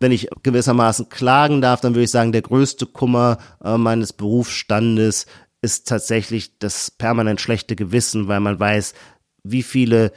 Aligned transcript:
Wenn 0.00 0.12
ich 0.12 0.28
gewissermaßen 0.42 1.08
klagen 1.08 1.60
darf, 1.60 1.80
dann 1.80 1.94
würde 1.94 2.04
ich 2.04 2.10
sagen, 2.10 2.32
der 2.32 2.42
größte 2.42 2.86
Kummer 2.86 3.38
äh, 3.62 3.76
meines 3.76 4.12
Berufsstandes 4.12 5.26
ist 5.60 5.88
tatsächlich 5.88 6.58
das 6.60 6.92
permanent 6.92 7.40
schlechte 7.40 7.74
Gewissen, 7.74 8.28
weil 8.28 8.38
man 8.38 8.60
weiß, 8.60 8.94
wie 9.42 9.64
viele 9.64 10.12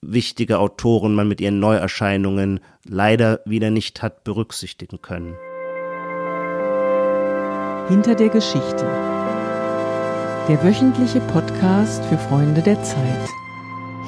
wichtige 0.00 0.58
Autoren 0.58 1.14
man 1.14 1.28
mit 1.28 1.42
ihren 1.42 1.60
Neuerscheinungen 1.60 2.60
leider 2.84 3.40
wieder 3.44 3.70
nicht 3.70 4.00
hat 4.00 4.24
berücksichtigen 4.24 5.02
können. 5.02 5.34
Hinter 7.88 8.14
der 8.14 8.30
Geschichte. 8.30 8.84
Der 10.48 10.62
wöchentliche 10.62 11.20
Podcast 11.20 12.02
für 12.06 12.16
Freunde 12.16 12.62
der 12.62 12.82
Zeit. 12.82 13.28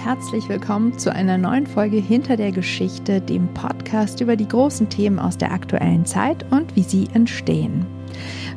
Herzlich 0.03 0.48
willkommen 0.48 0.98
zu 0.98 1.12
einer 1.12 1.37
neuen 1.37 1.66
Folge 1.66 1.98
Hinter 1.98 2.39
der 2.39 2.53
Geschichte, 2.53 3.21
dem 3.21 3.53
Podcast 3.53 4.23
über 4.23 4.34
die 4.34 4.48
großen 4.48 4.89
Themen 4.89 5.19
aus 5.19 5.37
der 5.37 5.53
aktuellen 5.53 6.07
Zeit 6.07 6.51
und 6.51 6.75
wie 6.75 6.84
sie 6.84 7.07
entstehen. 7.12 7.84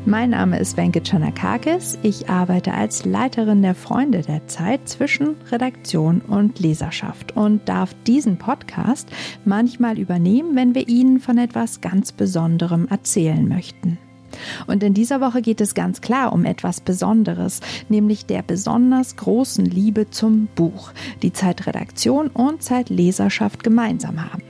Mein 0.05 0.29
Name 0.29 0.57
ist 0.57 0.77
Wenke 0.77 1.01
Chanakakis. 1.03 1.99
Ich 2.01 2.29
arbeite 2.29 2.73
als 2.73 3.03
Leiterin 3.03 3.61
der 3.61 3.75
Freunde 3.75 4.21
der 4.21 4.47
Zeit 4.47 4.87
zwischen 4.87 5.35
Redaktion 5.51 6.21
und 6.21 6.61
Leserschaft 6.61 7.35
und 7.35 7.67
darf 7.67 7.93
diesen 8.07 8.37
Podcast 8.37 9.09
manchmal 9.43 9.99
übernehmen, 9.99 10.55
wenn 10.55 10.73
wir 10.73 10.87
Ihnen 10.87 11.19
von 11.19 11.37
etwas 11.37 11.81
ganz 11.81 12.13
Besonderem 12.13 12.87
erzählen 12.87 13.45
möchten. 13.45 13.97
Und 14.67 14.83
in 14.83 14.93
dieser 14.93 15.21
Woche 15.21 15.41
geht 15.41 15.61
es 15.61 15.73
ganz 15.73 16.01
klar 16.01 16.33
um 16.33 16.45
etwas 16.45 16.81
Besonderes, 16.81 17.61
nämlich 17.89 18.25
der 18.25 18.41
besonders 18.41 19.15
großen 19.15 19.65
Liebe 19.65 20.09
zum 20.09 20.47
Buch, 20.55 20.91
die 21.21 21.33
Zeitredaktion 21.33 22.27
und 22.27 22.63
Zeitleserschaft 22.63 23.63
gemeinsam 23.63 24.31
haben. 24.31 24.43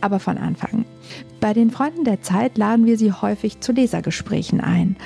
Aber 0.00 0.18
von 0.18 0.38
Anfang. 0.38 0.84
Bei 1.40 1.54
den 1.54 1.70
Freunden 1.70 2.04
der 2.04 2.20
Zeit 2.20 2.58
laden 2.58 2.84
wir 2.84 2.98
sie 2.98 3.12
häufig 3.12 3.60
zu 3.60 3.72
Lesergesprächen 3.72 4.60
ein. 4.60 4.96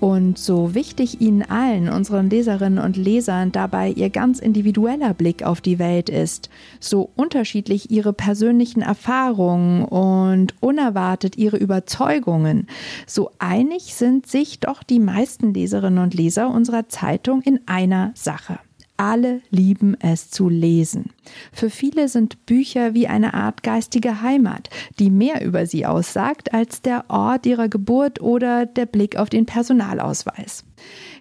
Und 0.00 0.38
so 0.38 0.74
wichtig 0.74 1.20
ihnen 1.20 1.42
allen, 1.42 1.88
unseren 1.88 2.28
Leserinnen 2.28 2.82
und 2.82 2.96
Lesern, 2.96 3.52
dabei 3.52 3.90
ihr 3.90 4.10
ganz 4.10 4.40
individueller 4.40 5.14
Blick 5.14 5.44
auf 5.44 5.60
die 5.60 5.78
Welt 5.78 6.08
ist, 6.08 6.50
so 6.80 7.10
unterschiedlich 7.14 7.90
ihre 7.90 8.12
persönlichen 8.12 8.82
Erfahrungen 8.82 9.84
und 9.84 10.54
unerwartet 10.60 11.36
ihre 11.36 11.56
Überzeugungen, 11.56 12.66
so 13.06 13.30
einig 13.38 13.94
sind 13.94 14.26
sich 14.26 14.60
doch 14.60 14.82
die 14.82 15.00
meisten 15.00 15.54
Leserinnen 15.54 16.02
und 16.02 16.14
Leser 16.14 16.50
unserer 16.50 16.88
Zeitung 16.88 17.40
in 17.42 17.60
einer 17.66 18.10
Sache. 18.14 18.58
Alle 18.96 19.40
lieben 19.50 19.96
es 19.98 20.30
zu 20.30 20.48
lesen. 20.48 21.10
Für 21.52 21.68
viele 21.68 22.08
sind 22.08 22.46
Bücher 22.46 22.94
wie 22.94 23.08
eine 23.08 23.34
Art 23.34 23.64
geistige 23.64 24.22
Heimat, 24.22 24.70
die 25.00 25.10
mehr 25.10 25.44
über 25.44 25.66
sie 25.66 25.84
aussagt 25.84 26.54
als 26.54 26.80
der 26.80 27.06
Ort 27.08 27.44
ihrer 27.44 27.68
Geburt 27.68 28.20
oder 28.20 28.66
der 28.66 28.86
Blick 28.86 29.16
auf 29.16 29.30
den 29.30 29.46
Personalausweis. 29.46 30.64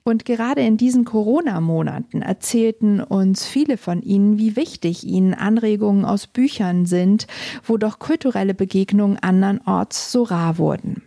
Und 0.03 0.25
gerade 0.25 0.61
in 0.61 0.77
diesen 0.77 1.03
Corona-Monaten 1.03 2.21
erzählten 2.21 3.01
uns 3.01 3.47
viele 3.47 3.77
von 3.77 4.03
ihnen, 4.03 4.37
wie 4.37 4.55
wichtig 4.55 5.03
ihnen 5.03 5.33
Anregungen 5.33 6.05
aus 6.05 6.27
Büchern 6.27 6.85
sind, 6.85 7.25
wo 7.65 7.77
doch 7.77 7.97
kulturelle 7.97 8.53
Begegnungen 8.53 9.17
andernorts 9.19 10.11
so 10.11 10.23
rar 10.23 10.59
wurden. 10.59 11.01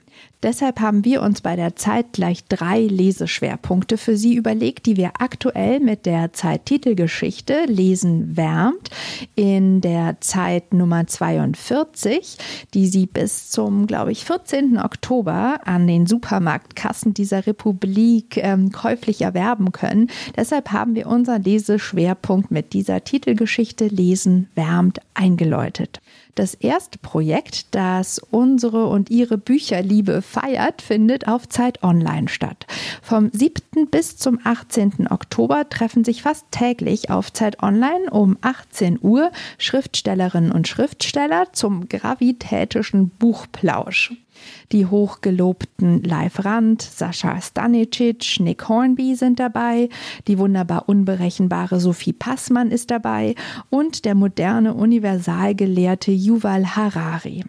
Deshalb 0.46 0.78
haben 0.78 1.04
wir 1.04 1.22
uns 1.22 1.40
bei 1.40 1.56
der 1.56 1.74
Zeit 1.74 2.12
gleich 2.12 2.44
drei 2.44 2.82
Leseschwerpunkte 2.82 3.98
für 3.98 4.16
Sie 4.16 4.36
überlegt, 4.36 4.86
die 4.86 4.96
wir 4.96 5.14
aktuell 5.18 5.80
mit 5.80 6.06
der 6.06 6.32
Zeittitelgeschichte 6.32 7.64
Lesen 7.66 8.36
wärmt 8.36 8.90
in 9.34 9.80
der 9.80 10.20
Zeit 10.20 10.72
Nummer 10.72 11.04
42, 11.04 12.38
die 12.74 12.86
Sie 12.86 13.06
bis 13.06 13.50
zum, 13.50 13.88
glaube 13.88 14.12
ich, 14.12 14.24
14. 14.24 14.78
Oktober 14.78 15.58
an 15.64 15.88
den 15.88 16.06
Supermarktkassen 16.06 17.12
dieser 17.12 17.48
Republik 17.48 18.36
ähm, 18.36 18.70
käuflich 18.70 19.22
erwerben 19.22 19.72
können. 19.72 20.10
Deshalb 20.36 20.70
haben 20.70 20.94
wir 20.94 21.08
unseren 21.08 21.42
Leseschwerpunkt 21.42 22.52
mit 22.52 22.72
dieser 22.72 23.02
Titelgeschichte 23.02 23.88
Lesen 23.88 24.48
wärmt 24.54 25.00
eingeläutet. 25.14 26.00
Das 26.36 26.52
erste 26.52 26.98
Projekt, 26.98 27.74
das 27.74 28.18
unsere 28.18 28.88
und 28.88 29.08
ihre 29.08 29.38
Bücherliebe 29.38 30.20
feiert, 30.20 30.82
findet 30.82 31.26
auf 31.26 31.48
Zeit 31.48 31.82
Online 31.82 32.28
statt. 32.28 32.66
Vom 33.00 33.30
7. 33.32 33.88
bis 33.90 34.18
zum 34.18 34.38
18. 34.44 35.08
Oktober 35.10 35.66
treffen 35.70 36.04
sich 36.04 36.20
fast 36.20 36.44
täglich 36.50 37.08
auf 37.08 37.32
Zeit 37.32 37.62
Online 37.62 38.10
um 38.10 38.36
18 38.42 38.98
Uhr 39.00 39.32
Schriftstellerinnen 39.56 40.52
und 40.52 40.68
Schriftsteller 40.68 41.54
zum 41.54 41.88
gravitätischen 41.88 43.08
Buchplausch. 43.08 44.12
Die 44.72 44.86
hochgelobten 44.86 46.02
Live 46.02 46.44
Rand, 46.44 46.82
Sascha 46.82 47.40
Stanicic, 47.40 48.40
Nick 48.40 48.68
Hornby 48.68 49.14
sind 49.14 49.38
dabei, 49.38 49.88
die 50.26 50.38
wunderbar 50.38 50.88
unberechenbare 50.88 51.80
Sophie 51.80 52.12
Passmann 52.12 52.70
ist 52.70 52.90
dabei 52.90 53.34
und 53.70 54.04
der 54.04 54.14
moderne 54.14 54.74
Universalgelehrte 54.74 56.10
Yuval 56.10 56.76
Harari. 56.76 57.44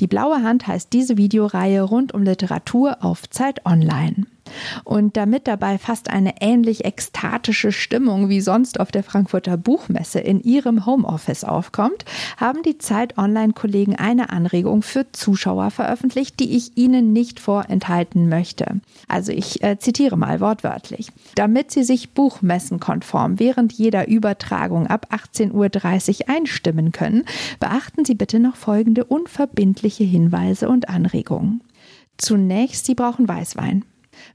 Die 0.00 0.06
blaue 0.06 0.42
Hand 0.42 0.66
heißt 0.66 0.92
diese 0.92 1.16
Videoreihe 1.18 1.82
rund 1.82 2.12
um 2.14 2.22
Literatur 2.22 2.98
auf 3.04 3.28
Zeit 3.28 3.66
Online. 3.66 4.26
Und 4.84 5.16
damit 5.16 5.46
dabei 5.46 5.78
fast 5.78 6.10
eine 6.10 6.40
ähnlich 6.40 6.84
ekstatische 6.84 7.72
Stimmung 7.72 8.28
wie 8.28 8.40
sonst 8.40 8.80
auf 8.80 8.90
der 8.90 9.02
Frankfurter 9.02 9.56
Buchmesse 9.56 10.20
in 10.20 10.40
ihrem 10.40 10.86
Homeoffice 10.86 11.44
aufkommt, 11.44 12.04
haben 12.36 12.62
die 12.62 12.78
Zeit 12.78 13.18
Online-Kollegen 13.18 13.96
eine 13.96 14.30
Anregung 14.30 14.82
für 14.82 15.10
Zuschauer 15.12 15.70
veröffentlicht, 15.70 16.40
die 16.40 16.56
ich 16.56 16.76
Ihnen 16.76 17.12
nicht 17.12 17.40
vorenthalten 17.40 18.28
möchte. 18.28 18.80
Also 19.08 19.32
ich 19.32 19.62
äh, 19.62 19.78
zitiere 19.78 20.16
mal 20.16 20.40
wortwörtlich. 20.40 21.08
Damit 21.34 21.70
Sie 21.70 21.84
sich 21.84 22.10
buchmessenkonform 22.10 23.38
während 23.38 23.72
jeder 23.72 24.08
Übertragung 24.08 24.86
ab 24.86 25.08
18.30 25.10 26.22
Uhr 26.22 26.34
einstimmen 26.34 26.92
können, 26.92 27.24
beachten 27.58 28.04
Sie 28.04 28.14
bitte 28.14 28.40
noch 28.40 28.56
folgende 28.56 29.04
unverbindliche 29.04 30.04
Hinweise 30.04 30.68
und 30.68 30.88
Anregungen. 30.88 31.62
Zunächst, 32.16 32.86
Sie 32.86 32.94
brauchen 32.94 33.28
Weißwein. 33.28 33.84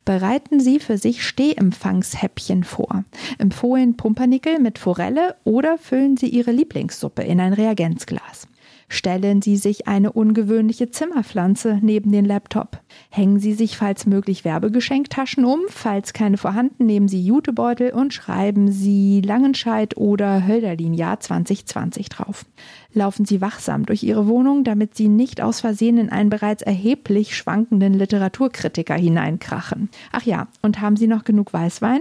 Bereiten 0.06 0.60
Sie 0.60 0.80
für 0.80 0.98
sich 0.98 1.26
Stehempfangshäppchen 1.26 2.64
vor. 2.64 3.04
Empfohlen 3.38 3.98
Pumpernickel 3.98 4.60
mit 4.60 4.80
Forelle 4.80 5.36
oder 5.44 5.78
füllen 5.78 6.18
Sie 6.18 6.28
Ihre 6.30 6.52
Lieblingssuppe 6.52 7.24
in 7.24 7.40
ein 7.40 7.54
Reagenzglas. 7.54 8.48
Stellen 8.96 9.42
Sie 9.42 9.58
sich 9.58 9.90
eine 9.90 10.14
ungewöhnliche 10.14 10.90
Zimmerpflanze 10.90 11.80
neben 11.82 12.14
den 12.14 12.24
Laptop. 12.24 12.80
Hängen 13.10 13.40
Sie 13.40 13.54
sich 13.54 13.76
falls 13.76 14.06
möglich 14.06 14.46
Werbegeschenktaschen 14.46 15.44
um. 15.44 15.60
Falls 15.68 16.14
keine 16.14 16.38
vorhanden, 16.38 16.86
nehmen 16.86 17.10
Sie 17.10 17.22
Jutebeutel 17.22 17.92
und 17.92 18.14
schreiben 18.14 18.72
Sie 18.72 19.20
Langenscheid 19.20 19.98
oder 19.98 20.48
Hölderlin 20.48 20.94
Jahr 20.94 21.20
2020 21.20 22.08
drauf. 22.08 22.46
Laufen 22.94 23.26
Sie 23.26 23.42
wachsam 23.42 23.86
durch 23.86 24.02
Ihre 24.02 24.28
Wohnung, 24.28 24.64
damit 24.64 24.96
Sie 24.96 25.10
nicht 25.10 25.42
aus 25.42 25.60
Versehen 25.60 25.98
in 25.98 26.10
einen 26.10 26.30
bereits 26.30 26.62
erheblich 26.64 27.36
schwankenden 27.36 27.96
Literaturkritiker 27.96 28.96
hineinkrachen. 28.96 29.90
Ach 30.14 30.24
ja, 30.24 30.48
und 30.62 30.80
haben 30.80 30.96
Sie 30.96 31.08
noch 31.08 31.26
genug 31.26 31.52
Weißwein? 31.52 32.00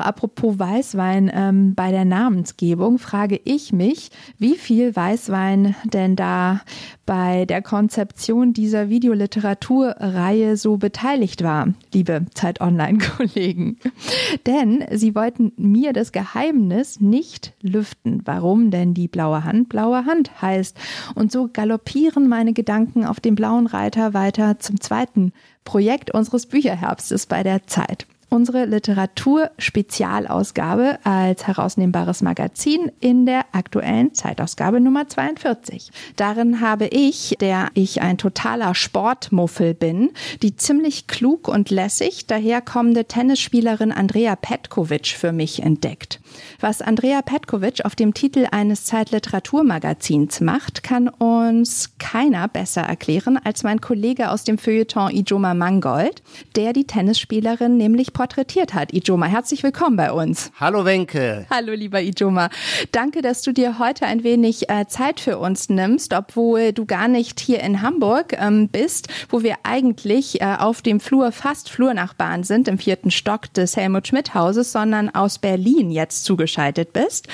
Apropos 0.00 0.60
Weißwein, 0.60 1.28
ähm, 1.34 1.74
bei 1.74 1.90
der 1.90 2.04
Namensgebung 2.04 2.98
frage 2.98 3.40
ich 3.42 3.72
mich, 3.72 4.10
wie 4.38 4.54
viel 4.54 4.94
Weißwein 4.94 5.74
denn 5.84 6.14
da 6.14 6.60
bei 7.04 7.46
der 7.46 7.62
Konzeption 7.62 8.52
dieser 8.52 8.90
Videoliteraturreihe 8.90 10.56
so 10.56 10.76
beteiligt 10.76 11.42
war, 11.42 11.74
liebe 11.92 12.26
Zeit 12.32 12.60
Online-Kollegen. 12.60 13.78
denn 14.46 14.84
sie 14.92 15.16
wollten 15.16 15.50
mir 15.56 15.92
das 15.92 16.12
Geheimnis 16.12 17.00
nicht 17.00 17.54
lüften, 17.60 18.22
warum 18.24 18.70
denn 18.70 18.94
die 18.94 19.08
blaue 19.08 19.42
Hand 19.42 19.68
blaue 19.68 20.06
Hand 20.06 20.40
heißt. 20.40 20.78
Und 21.16 21.32
so 21.32 21.48
galoppieren 21.52 22.28
meine 22.28 22.52
Gedanken 22.52 23.04
auf 23.04 23.18
dem 23.18 23.34
blauen 23.34 23.66
Reiter 23.66 24.14
weiter 24.14 24.60
zum 24.60 24.80
zweiten 24.80 25.32
Projekt 25.64 26.14
unseres 26.14 26.46
Bücherherbstes 26.46 27.26
bei 27.26 27.42
der 27.42 27.66
Zeit 27.66 28.06
unsere 28.30 28.64
Literatur-Spezialausgabe 28.66 30.98
als 31.04 31.46
herausnehmbares 31.46 32.22
Magazin 32.22 32.90
in 33.00 33.26
der 33.26 33.44
aktuellen 33.52 34.14
Zeitausgabe 34.14 34.80
Nummer 34.80 35.08
42. 35.08 35.90
Darin 36.16 36.60
habe 36.60 36.86
ich, 36.86 37.36
der 37.40 37.68
ich 37.74 38.02
ein 38.02 38.18
totaler 38.18 38.74
Sportmuffel 38.74 39.74
bin, 39.74 40.10
die 40.42 40.56
ziemlich 40.56 41.06
klug 41.06 41.48
und 41.48 41.70
lässig 41.70 42.26
daherkommende 42.26 43.06
Tennisspielerin 43.06 43.92
Andrea 43.92 44.36
Petkovic 44.36 45.08
für 45.08 45.32
mich 45.32 45.62
entdeckt. 45.62 46.20
Was 46.60 46.82
Andrea 46.82 47.22
Petkovic 47.22 47.84
auf 47.84 47.94
dem 47.94 48.12
Titel 48.12 48.46
eines 48.50 48.84
Zeitliteraturmagazins 48.84 50.40
macht, 50.40 50.82
kann 50.82 51.08
uns 51.08 51.96
keiner 51.98 52.48
besser 52.48 52.82
erklären 52.82 53.38
als 53.42 53.62
mein 53.62 53.80
Kollege 53.80 54.30
aus 54.30 54.44
dem 54.44 54.58
Feuilleton 54.58 55.10
Ijoma 55.10 55.54
Mangold, 55.54 56.22
der 56.56 56.72
die 56.72 56.84
Tennisspielerin 56.84 57.76
nämlich 57.76 58.12
porträtiert 58.18 58.74
hat. 58.74 58.92
Ijoma, 58.92 59.26
herzlich 59.26 59.62
willkommen 59.62 59.96
bei 59.96 60.10
uns. 60.10 60.50
Hallo 60.58 60.84
Wenke. 60.84 61.46
Hallo 61.50 61.72
lieber 61.72 62.00
Ijoma. 62.00 62.50
Danke, 62.90 63.22
dass 63.22 63.42
du 63.42 63.52
dir 63.52 63.78
heute 63.78 64.06
ein 64.06 64.24
wenig 64.24 64.68
äh, 64.68 64.86
Zeit 64.88 65.20
für 65.20 65.38
uns 65.38 65.68
nimmst, 65.68 66.12
obwohl 66.12 66.72
du 66.72 66.84
gar 66.84 67.06
nicht 67.06 67.38
hier 67.38 67.60
in 67.60 67.80
Hamburg 67.80 68.32
ähm, 68.36 68.70
bist, 68.70 69.06
wo 69.28 69.44
wir 69.44 69.58
eigentlich 69.62 70.40
äh, 70.40 70.56
auf 70.58 70.82
dem 70.82 70.98
Flur 70.98 71.30
fast 71.30 71.70
Flurnachbarn 71.70 72.42
sind, 72.42 72.66
im 72.66 72.78
vierten 72.78 73.12
Stock 73.12 73.52
des 73.54 73.76
Helmut 73.76 74.08
Schmidt 74.08 74.34
Hauses, 74.34 74.72
sondern 74.72 75.14
aus 75.14 75.38
Berlin 75.38 75.92
jetzt 75.92 76.24
zugeschaltet 76.24 76.92
bist. 76.92 77.28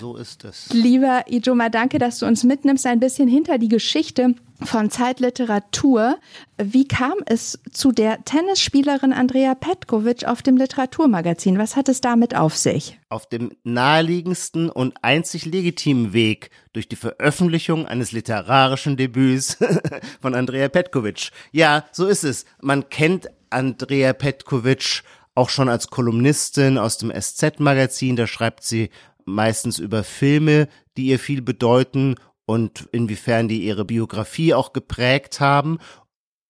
So 0.00 0.16
ist 0.16 0.42
es. 0.46 0.70
Lieber 0.72 1.24
Ijoma, 1.28 1.68
danke, 1.68 1.98
dass 1.98 2.18
du 2.18 2.24
uns 2.24 2.44
mitnimmst 2.44 2.86
ein 2.86 2.98
bisschen 2.98 3.28
hinter 3.28 3.58
die 3.58 3.68
Geschichte 3.68 4.34
von 4.62 4.90
Zeitliteratur. 4.90 6.18
Wie 6.58 6.86
kam 6.86 7.14
es 7.26 7.58
zu 7.72 7.92
der 7.92 8.24
Tennisspielerin 8.24 9.12
Andrea 9.12 9.54
Petkovic 9.54 10.24
auf 10.24 10.42
dem 10.42 10.56
Literaturmagazin? 10.56 11.58
Was 11.58 11.76
hat 11.76 11.88
es 11.88 12.00
damit 12.00 12.36
auf 12.36 12.56
sich? 12.56 12.98
Auf 13.08 13.28
dem 13.28 13.52
naheliegendsten 13.64 14.70
und 14.70 14.94
einzig 15.02 15.46
legitimen 15.46 16.12
Weg 16.12 16.50
durch 16.72 16.88
die 16.88 16.96
Veröffentlichung 16.96 17.86
eines 17.86 18.12
literarischen 18.12 18.96
Debüts 18.96 19.58
von 20.20 20.34
Andrea 20.34 20.68
Petkovic. 20.68 21.30
Ja, 21.52 21.84
so 21.92 22.06
ist 22.06 22.24
es. 22.24 22.44
Man 22.60 22.88
kennt 22.88 23.28
Andrea 23.50 24.12
Petkovic 24.12 25.02
auch 25.34 25.48
schon 25.48 25.68
als 25.68 25.88
Kolumnistin 25.88 26.78
aus 26.78 26.98
dem 26.98 27.10
SZ-Magazin. 27.10 28.16
Da 28.16 28.26
schreibt 28.26 28.64
sie 28.64 28.90
meistens 29.24 29.78
über 29.78 30.04
Filme, 30.04 30.68
die 30.96 31.06
ihr 31.06 31.18
viel 31.18 31.42
bedeuten 31.42 32.16
und 32.50 32.88
inwiefern 32.90 33.46
die 33.46 33.62
ihre 33.62 33.84
Biografie 33.84 34.54
auch 34.54 34.72
geprägt 34.72 35.38
haben. 35.38 35.78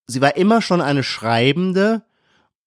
Sie 0.06 0.22
war 0.22 0.34
immer 0.34 0.62
schon 0.62 0.80
eine 0.80 1.02
Schreibende 1.02 2.04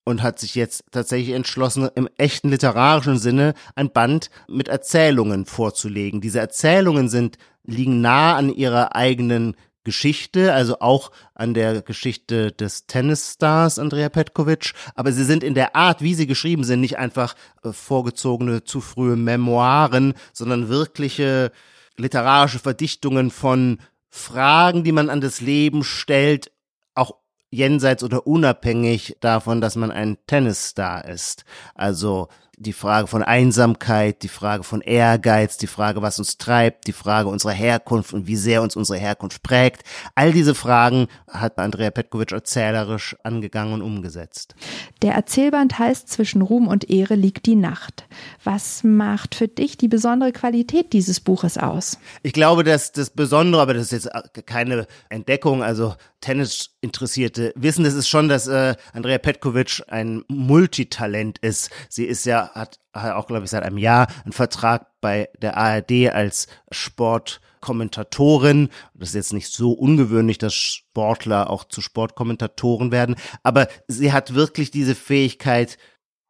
und 0.06 0.22
hat 0.22 0.38
sich 0.38 0.54
jetzt 0.54 0.84
tatsächlich 0.92 1.34
entschlossen, 1.34 1.90
im 1.96 2.08
echten 2.18 2.50
literarischen 2.50 3.18
Sinne 3.18 3.56
ein 3.74 3.92
Band 3.92 4.30
mit 4.48 4.68
Erzählungen 4.68 5.48
vorzulegen. 5.48 6.22
Diese 6.22 6.40
Erzählungen 6.40 7.10
sind, 7.10 7.40
liegen 7.64 8.02
nah 8.02 8.36
an 8.36 8.54
ihrer 8.54 8.96
eigenen 8.96 9.56
Geschichte, 9.84 10.54
also 10.54 10.80
auch 10.80 11.10
an 11.34 11.56
der 11.56 11.82
Geschichte 11.82 12.52
des 12.52 12.86
Tennisstars 12.86 13.80
Andrea 13.80 14.10
Petkovic, 14.10 14.74
aber 14.94 15.12
sie 15.12 15.24
sind 15.24 15.44
in 15.44 15.56
der 15.56 15.76
Art, 15.76 16.04
wie 16.04 16.14
sie 16.14 16.28
geschrieben 16.28 16.66
sind, 16.66 16.82
nicht 16.82 17.00
einfach 17.00 17.34
äh, 17.64 17.72
vorgezogene 17.74 18.64
zu 18.64 18.80
frühe 18.80 19.16
Memoiren, 19.16 20.14
sondern 20.34 20.70
wirkliche 20.70 21.52
literarische 21.98 22.60
Verdichtungen 22.60 23.32
von 23.32 23.80
Fragen, 24.10 24.84
die 24.84 24.92
man 24.92 25.10
an 25.10 25.22
das 25.22 25.42
Leben 25.42 25.84
stellt, 25.84 26.52
auch 26.94 27.16
jenseits 27.50 28.04
oder 28.04 28.28
unabhängig 28.28 29.18
davon, 29.20 29.62
dass 29.62 29.76
man 29.76 29.92
ein 29.92 30.18
Tennisstar 30.28 31.06
ist. 31.06 31.46
Also 31.76 32.30
die 32.64 32.74
Frage 32.74 33.08
von 33.08 33.22
Einsamkeit, 33.22 34.24
die 34.24 34.28
Frage 34.28 34.64
von 34.64 34.82
Ehrgeiz, 34.82 35.58
die 35.58 35.68
Frage, 35.68 36.02
was 36.02 36.18
uns 36.18 36.38
treibt, 36.38 36.88
die 36.88 36.94
Frage 36.94 37.30
unserer 37.30 37.52
Herkunft 37.52 38.14
und 38.14 38.28
wie 38.28 38.36
sehr 38.36 38.62
uns 38.62 38.76
unsere 38.76 38.98
Herkunft 38.98 39.44
prägt. 39.44 39.84
All 40.16 40.32
diese 40.32 40.56
Fragen 40.56 41.08
hat 41.28 41.60
Andrea 41.60 41.92
Petkovic 41.92 42.32
erzählerisch 42.32 43.16
angegangen 43.24 43.74
und 43.74 43.82
umgesetzt. 43.82 44.56
Der 45.02 45.14
Erzählband 45.14 45.78
heißt 45.78 46.10
Zwischen 46.10 46.42
Ruhm 46.42 46.68
und 46.68 46.90
Ehre 46.90 47.16
liegt 47.16 47.46
die 47.46 47.56
Nacht. 47.56 48.06
Was 48.44 48.84
macht 48.84 49.36
für 49.36 49.48
dich 49.48 49.78
die 49.78 49.88
besondere 49.88 50.32
Qualität 50.32 50.94
dieses 50.94 51.20
Buches 51.20 51.58
aus? 51.58 52.00
Ich 52.24 52.34
glaube, 52.34 52.64
dass 52.64 52.92
das 52.92 53.10
Besondere, 53.10 53.62
aber 53.62 53.74
das 53.74 53.92
ist 53.92 54.06
jetzt 54.06 54.46
keine 54.46 54.88
Entdeckung, 55.10 55.62
also 55.62 55.96
Tennis-Interessierte 56.24 57.52
wissen, 57.56 57.86
es 57.86 57.94
ist 57.94 58.08
schon, 58.08 58.30
dass 58.30 58.48
äh, 58.48 58.76
Andrea 58.94 59.18
Petkovic 59.18 59.84
ein 59.88 60.24
Multitalent 60.30 61.38
ist. 61.40 61.70
Sie 61.90 62.06
ist 62.06 62.26
ja 62.26 62.50
hat, 62.54 62.80
hat 62.94 63.14
auch, 63.14 63.28
glaube 63.28 63.44
ich, 63.44 63.52
seit 63.52 63.64
einem 63.64 63.78
Jahr 63.78 64.08
einen 64.24 64.32
Vertrag 64.32 64.88
bei 65.02 65.28
der 65.42 65.58
ARD 65.58 66.14
als 66.14 66.48
Sportkommentatorin. 66.72 68.70
Das 68.94 69.10
ist 69.10 69.16
jetzt 69.16 69.34
nicht 69.34 69.52
so 69.52 69.74
ungewöhnlich, 69.74 70.38
dass 70.38 70.54
Sportler 70.54 71.50
auch 71.50 71.66
zu 71.66 71.82
Sportkommentatoren 71.82 72.94
werden. 72.94 73.16
Aber 73.44 73.68
sie 73.90 74.14
hat 74.14 74.34
wirklich 74.34 74.72
diese 74.72 74.96
Fähigkeit, 74.96 75.78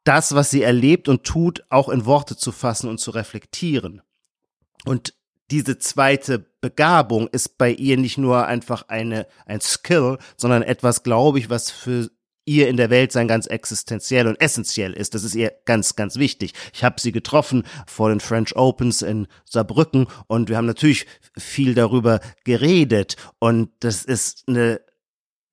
das, 0.02 0.34
was 0.34 0.50
sie 0.50 0.62
erlebt 0.62 1.08
und 1.08 1.22
tut, 1.22 1.64
auch 1.70 1.88
in 1.88 2.04
Worte 2.04 2.36
zu 2.36 2.50
fassen 2.50 2.90
und 2.90 2.98
zu 2.98 3.12
reflektieren. 3.12 4.02
Und 4.84 5.14
diese 5.54 5.78
zweite 5.78 6.44
Begabung 6.60 7.28
ist 7.28 7.58
bei 7.58 7.70
ihr 7.70 7.96
nicht 7.96 8.18
nur 8.18 8.44
einfach 8.44 8.88
eine, 8.88 9.28
ein 9.46 9.60
Skill, 9.60 10.18
sondern 10.36 10.64
etwas, 10.64 11.04
glaube 11.04 11.38
ich, 11.38 11.48
was 11.48 11.70
für 11.70 12.10
ihr 12.44 12.66
in 12.66 12.76
der 12.76 12.90
Welt 12.90 13.12
sein 13.12 13.28
ganz 13.28 13.46
existenziell 13.46 14.26
und 14.26 14.40
essentiell 14.40 14.92
ist. 14.92 15.14
Das 15.14 15.22
ist 15.22 15.36
ihr 15.36 15.52
ganz, 15.64 15.94
ganz 15.94 16.16
wichtig. 16.16 16.54
Ich 16.72 16.82
habe 16.82 17.00
sie 17.00 17.12
getroffen 17.12 17.62
vor 17.86 18.08
den 18.08 18.18
French 18.18 18.56
Opens 18.56 19.00
in 19.00 19.28
Saarbrücken 19.44 20.08
und 20.26 20.48
wir 20.48 20.56
haben 20.56 20.66
natürlich 20.66 21.06
viel 21.38 21.74
darüber 21.76 22.18
geredet 22.42 23.16
und 23.38 23.70
das 23.78 24.04
ist 24.04 24.48
eine 24.48 24.80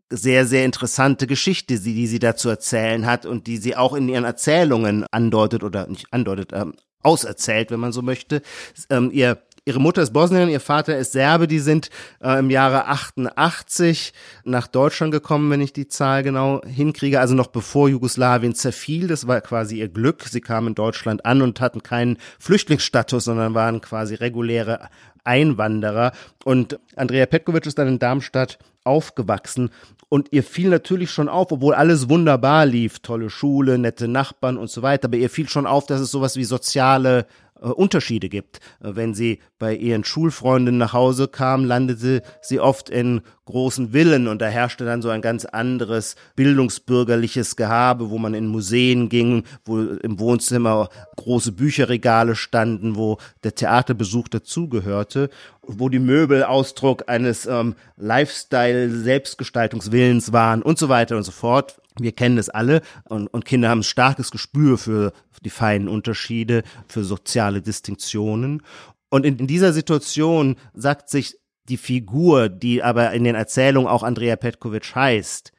sehr, 0.10 0.48
sehr 0.48 0.66
interessante 0.66 1.28
Geschichte, 1.28 1.80
die, 1.80 2.08
sie 2.08 2.20
da 2.20 2.36
zu 2.36 2.50
erzählen 2.50 3.06
hat 3.06 3.28
und 3.28 3.46
die 3.46 3.58
sie 3.58 3.76
auch 3.76 3.94
in 3.94 4.10
ihren 4.10 4.26
Erzählungen 4.26 5.06
andeutet 5.12 5.64
oder 5.64 5.88
nicht 5.88 6.12
andeutet, 6.12 6.54
ähm, 6.54 6.74
auserzählt, 7.04 7.70
wenn 7.70 7.80
man 7.80 7.92
so 7.92 8.02
möchte. 8.02 8.42
Ähm, 8.90 9.12
ihr 9.14 9.42
Ihre 9.64 9.80
Mutter 9.80 10.02
ist 10.02 10.12
Bosnierin, 10.12 10.50
ihr 10.50 10.60
Vater 10.60 10.98
ist 10.98 11.12
Serbe. 11.12 11.48
Die 11.48 11.60
sind 11.60 11.92
äh, 12.20 12.40
im 12.40 12.50
Jahre 12.50 12.88
88 12.88 14.12
nach 14.44 14.66
Deutschland 14.66 15.12
gekommen, 15.12 15.52
wenn 15.52 15.62
ich 15.62 15.72
die 15.72 15.88
Zahl 15.88 16.24
genau 16.24 16.62
hinkriege. 16.66 17.20
Also 17.20 17.36
noch 17.36 17.48
bevor 17.48 17.88
Jugoslawien 17.88 18.56
zerfiel. 18.56 19.08
Das 19.08 19.28
war 19.28 19.40
quasi 19.42 19.78
ihr 19.78 19.90
Glück. 19.90 20.24
Sie 20.24 20.42
kamen 20.42 20.70
in 20.70 20.76
Deutschland 20.76 21.26
an 21.28 21.44
und 21.44 21.62
hatten 21.62 21.84
keinen 21.84 22.18
Flüchtlingsstatus, 22.40 23.26
sondern 23.26 23.54
waren 23.54 23.82
quasi 23.82 24.16
reguläre 24.16 24.90
Einwanderer. 25.24 26.14
Und 26.44 26.80
Andrea 26.96 27.28
Petkovic 27.28 27.68
ist 27.68 27.78
dann 27.78 27.88
in 27.88 28.00
Darmstadt 28.00 28.58
aufgewachsen 28.84 29.70
und 30.10 30.34
ihr 30.34 30.44
fiel 30.44 30.70
natürlich 30.70 31.12
schon 31.12 31.30
auf, 31.30 31.52
obwohl 31.52 31.74
alles 31.74 32.10
wunderbar 32.10 32.66
lief, 32.66 33.00
tolle 33.00 33.30
Schule, 33.30 33.78
nette 33.78 34.08
Nachbarn 34.08 34.58
und 34.58 34.70
so 34.70 34.82
weiter, 34.82 35.06
aber 35.06 35.18
ihr 35.18 35.30
fiel 35.30 35.48
schon 35.48 35.66
auf, 35.66 35.86
dass 35.86 36.02
es 36.02 36.12
sowas 36.12 36.36
wie 36.36 36.44
soziale 36.44 37.28
äh, 37.62 37.68
Unterschiede 37.68 38.30
gibt. 38.30 38.58
Äh, 38.82 38.96
wenn 38.96 39.14
sie 39.14 39.40
bei 39.60 39.76
ihren 39.76 40.04
Schulfreundinnen 40.04 40.80
nach 40.80 40.94
Hause 40.94 41.28
kam, 41.28 41.66
landete 41.66 42.24
sie 42.42 42.60
oft 42.60 42.90
in 42.90 43.22
großen 43.46 43.92
Villen 43.92 44.28
und 44.28 44.42
da 44.42 44.48
herrschte 44.48 44.86
dann 44.86 45.02
so 45.02 45.10
ein 45.10 45.22
ganz 45.22 45.46
anderes 45.46 46.16
bildungsbürgerliches 46.36 47.56
Gehabe, 47.56 48.10
wo 48.10 48.18
man 48.18 48.34
in 48.34 48.48
Museen 48.48 49.10
ging, 49.10 49.44
wo 49.66 49.80
im 49.80 50.20
Wohnzimmer 50.20 50.90
große 51.18 51.52
Bücherregale 51.52 52.36
standen, 52.36 52.96
wo 52.96 53.18
der 53.44 53.56
Theaterbesuch 53.56 54.30
dazugehörte, 54.30 55.30
wo 55.68 55.90
die 55.90 56.00
Möbel 56.00 56.44
Ausdruck 56.44 57.04
eines 57.08 57.46
ähm, 57.46 57.76
Lifestyle-Selbstgestaltungswillens 57.98 60.34
waren 60.34 60.64
und 60.64 60.80
so 60.80 60.90
weiter 60.90 61.18
und 61.18 61.24
so 61.24 61.32
fort. 61.32 61.80
Wir 62.00 62.14
kennen 62.14 62.38
es 62.38 62.50
alle 62.50 62.82
und, 63.10 63.28
und 63.28 63.46
Kinder 63.46 63.70
haben 63.70 63.82
ein 63.82 63.84
starkes 63.84 64.32
Gespür 64.32 64.78
für 64.78 65.14
die 65.44 65.50
feinen 65.50 65.88
Unterschiede, 65.88 66.64
für 66.88 67.04
soziale 67.04 67.62
Distinktionen. 67.62 68.64
Und 69.10 69.26
in, 69.26 69.38
in 69.38 69.48
dieser 69.48 69.74
Situation 69.74 70.56
sagt 70.74 71.10
sich 71.10 71.38
die 71.70 71.78
Figur, 71.78 72.50
die 72.50 72.82
aber 72.82 73.12
in 73.12 73.24
den 73.24 73.36
Erzählungen 73.36 73.90
auch 73.90 74.04
Andrea 74.04 74.36
Petkovic 74.36 74.96
heißt, 74.96 75.52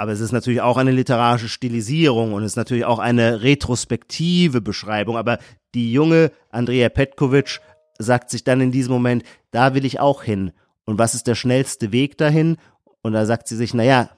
aber 0.00 0.12
es 0.12 0.20
ist 0.20 0.32
natürlich 0.32 0.62
auch 0.62 0.78
eine 0.78 0.92
literarische 0.92 1.50
Stilisierung 1.50 2.32
und 2.32 2.42
es 2.42 2.52
ist 2.52 2.56
natürlich 2.56 2.86
auch 2.86 2.98
eine 2.98 3.42
retrospektive 3.42 4.62
Beschreibung. 4.62 5.18
Aber 5.18 5.36
die 5.74 5.92
junge 5.92 6.32
Andrea 6.48 6.88
Petkovic 6.88 7.60
sagt 8.02 8.30
sich 8.30 8.44
dann 8.44 8.60
in 8.60 8.72
diesem 8.72 8.92
Moment, 8.92 9.24
da 9.50 9.74
will 9.74 9.84
ich 9.84 10.00
auch 10.00 10.22
hin. 10.22 10.52
Und 10.84 10.98
was 10.98 11.14
ist 11.14 11.26
der 11.26 11.34
schnellste 11.34 11.92
Weg 11.92 12.18
dahin? 12.18 12.56
Und 13.02 13.12
da 13.12 13.26
sagt 13.26 13.48
sie 13.48 13.56
sich, 13.56 13.74
na 13.74 13.84
ja, 13.84 14.10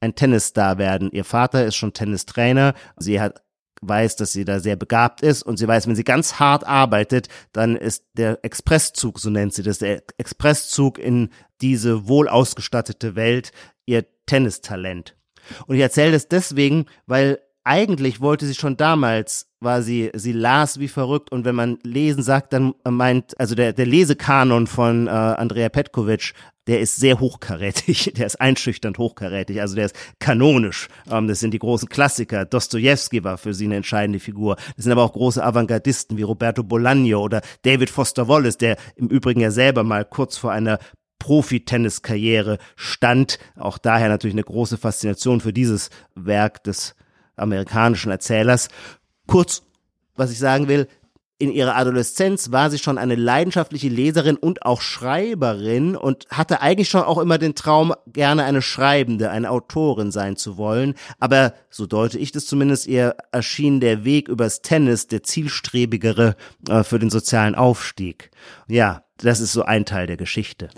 ein 0.00 0.14
Tennisstar 0.14 0.78
werden. 0.78 1.10
Ihr 1.12 1.24
Vater 1.24 1.64
ist 1.64 1.76
schon 1.76 1.92
Tennistrainer. 1.92 2.74
Sie 2.96 3.20
hat 3.20 3.42
weiß, 3.88 4.16
dass 4.16 4.32
sie 4.32 4.44
da 4.44 4.60
sehr 4.60 4.76
begabt 4.76 5.20
ist 5.20 5.42
und 5.42 5.58
sie 5.58 5.68
weiß, 5.68 5.86
wenn 5.86 5.96
sie 5.96 6.04
ganz 6.04 6.38
hart 6.38 6.66
arbeitet, 6.66 7.28
dann 7.52 7.76
ist 7.76 8.04
der 8.14 8.38
Expresszug, 8.42 9.18
so 9.18 9.30
nennt 9.30 9.52
sie 9.52 9.62
das, 9.62 9.78
der 9.78 10.02
Expresszug 10.16 10.98
in 10.98 11.30
diese 11.60 12.08
wohl 12.08 12.28
ausgestattete 12.28 13.14
Welt 13.14 13.52
ihr 13.84 14.06
Tennistalent. 14.26 15.16
Und 15.66 15.76
ich 15.76 15.82
erzähle 15.82 16.12
das 16.12 16.28
deswegen, 16.28 16.86
weil 17.06 17.38
eigentlich 17.64 18.20
wollte 18.20 18.46
sie 18.46 18.54
schon 18.54 18.76
damals, 18.76 19.48
war 19.60 19.82
sie, 19.82 20.10
sie 20.14 20.32
las 20.32 20.78
wie 20.78 20.88
verrückt 20.88 21.32
und 21.32 21.46
wenn 21.46 21.54
man 21.54 21.78
lesen 21.82 22.22
sagt, 22.22 22.52
dann 22.52 22.74
meint, 22.88 23.38
also 23.40 23.54
der, 23.54 23.72
der 23.72 23.86
Lesekanon 23.86 24.66
von 24.66 25.06
äh, 25.06 25.10
Andrea 25.10 25.70
Petkovic, 25.70 26.34
der 26.66 26.80
ist 26.80 26.96
sehr 26.96 27.20
hochkarätig, 27.20 28.12
der 28.16 28.26
ist 28.26 28.40
einschüchternd 28.40 28.98
hochkarätig, 28.98 29.62
also 29.62 29.76
der 29.76 29.86
ist 29.86 29.96
kanonisch. 30.18 30.88
Ähm, 31.10 31.26
das 31.26 31.40
sind 31.40 31.52
die 31.52 31.58
großen 31.58 31.88
Klassiker. 31.88 32.44
Dostoevsky 32.44 33.24
war 33.24 33.38
für 33.38 33.54
sie 33.54 33.64
eine 33.64 33.76
entscheidende 33.76 34.20
Figur. 34.20 34.56
Das 34.76 34.84
sind 34.84 34.92
aber 34.92 35.02
auch 35.02 35.14
große 35.14 35.42
Avantgardisten 35.42 36.18
wie 36.18 36.22
Roberto 36.22 36.62
Bolaño 36.62 37.16
oder 37.16 37.40
David 37.62 37.88
Foster 37.88 38.28
Wallace, 38.28 38.58
der 38.58 38.76
im 38.96 39.08
Übrigen 39.08 39.40
ja 39.40 39.50
selber 39.50 39.84
mal 39.84 40.04
kurz 40.04 40.36
vor 40.36 40.52
einer 40.52 40.78
Profi-Tennis-Karriere 41.18 42.58
stand. 42.76 43.38
Auch 43.56 43.78
daher 43.78 44.10
natürlich 44.10 44.34
eine 44.34 44.44
große 44.44 44.76
Faszination 44.76 45.40
für 45.40 45.54
dieses 45.54 45.88
Werk 46.14 46.62
des 46.64 46.94
amerikanischen 47.36 48.10
Erzählers. 48.10 48.68
Kurz, 49.26 49.62
was 50.16 50.30
ich 50.30 50.38
sagen 50.38 50.68
will, 50.68 50.88
in 51.36 51.50
ihrer 51.50 51.76
Adoleszenz 51.76 52.52
war 52.52 52.70
sie 52.70 52.78
schon 52.78 52.96
eine 52.96 53.16
leidenschaftliche 53.16 53.88
Leserin 53.88 54.36
und 54.36 54.64
auch 54.64 54.80
Schreiberin 54.80 55.96
und 55.96 56.26
hatte 56.30 56.62
eigentlich 56.62 56.88
schon 56.88 57.02
auch 57.02 57.18
immer 57.18 57.38
den 57.38 57.56
Traum, 57.56 57.92
gerne 58.06 58.44
eine 58.44 58.62
Schreibende, 58.62 59.30
eine 59.30 59.50
Autorin 59.50 60.12
sein 60.12 60.36
zu 60.36 60.56
wollen. 60.56 60.94
Aber, 61.18 61.52
so 61.70 61.86
deute 61.86 62.18
ich 62.18 62.30
das 62.30 62.46
zumindest, 62.46 62.86
ihr 62.86 63.16
erschien 63.32 63.80
der 63.80 64.04
Weg 64.04 64.28
übers 64.28 64.62
Tennis 64.62 65.08
der 65.08 65.24
zielstrebigere 65.24 66.36
äh, 66.68 66.84
für 66.84 67.00
den 67.00 67.10
sozialen 67.10 67.56
Aufstieg. 67.56 68.30
Ja, 68.68 69.02
das 69.18 69.40
ist 69.40 69.52
so 69.52 69.62
ein 69.62 69.84
Teil 69.84 70.06
der 70.06 70.16
Geschichte. 70.16 70.70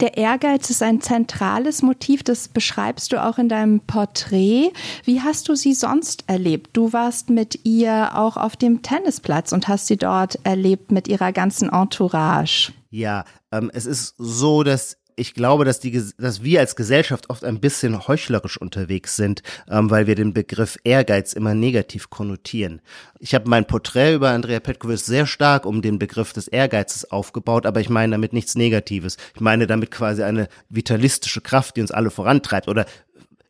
Der 0.00 0.16
Ehrgeiz 0.16 0.70
ist 0.70 0.82
ein 0.82 1.00
zentrales 1.00 1.82
Motiv, 1.82 2.24
das 2.24 2.48
beschreibst 2.48 3.12
du 3.12 3.24
auch 3.24 3.38
in 3.38 3.48
deinem 3.48 3.80
Porträt. 3.80 4.72
Wie 5.04 5.20
hast 5.20 5.48
du 5.48 5.54
sie 5.54 5.72
sonst 5.72 6.24
erlebt? 6.26 6.70
Du 6.72 6.92
warst 6.92 7.30
mit 7.30 7.60
ihr 7.64 8.16
auch 8.16 8.36
auf 8.36 8.56
dem 8.56 8.82
Tennisplatz 8.82 9.52
und 9.52 9.68
hast 9.68 9.86
sie 9.86 9.96
dort 9.96 10.38
erlebt 10.42 10.90
mit 10.90 11.06
ihrer 11.06 11.32
ganzen 11.32 11.68
Entourage. 11.68 12.72
Ja, 12.90 13.24
ähm, 13.52 13.70
es 13.72 13.86
ist 13.86 14.14
so, 14.18 14.64
dass 14.64 14.98
ich 15.16 15.34
glaube, 15.34 15.64
dass, 15.64 15.80
die, 15.80 16.02
dass 16.18 16.42
wir 16.42 16.60
als 16.60 16.76
Gesellschaft 16.76 17.30
oft 17.30 17.44
ein 17.44 17.60
bisschen 17.60 18.06
heuchlerisch 18.06 18.56
unterwegs 18.56 19.16
sind, 19.16 19.42
ähm, 19.68 19.90
weil 19.90 20.06
wir 20.06 20.14
den 20.14 20.34
Begriff 20.34 20.78
Ehrgeiz 20.84 21.32
immer 21.32 21.54
negativ 21.54 22.10
konnotieren. 22.10 22.80
Ich 23.18 23.34
habe 23.34 23.48
mein 23.48 23.66
Porträt 23.66 24.14
über 24.14 24.30
Andrea 24.30 24.60
Petkovic 24.60 24.98
sehr 24.98 25.26
stark 25.26 25.66
um 25.66 25.82
den 25.82 25.98
Begriff 25.98 26.32
des 26.32 26.48
Ehrgeizes 26.48 27.10
aufgebaut, 27.10 27.66
aber 27.66 27.80
ich 27.80 27.88
meine 27.88 28.12
damit 28.12 28.32
nichts 28.32 28.54
Negatives. 28.54 29.16
Ich 29.34 29.40
meine 29.40 29.66
damit 29.66 29.90
quasi 29.90 30.22
eine 30.22 30.48
vitalistische 30.68 31.40
Kraft, 31.40 31.76
die 31.76 31.80
uns 31.80 31.90
alle 31.90 32.10
vorantreibt 32.10 32.68
oder 32.68 32.86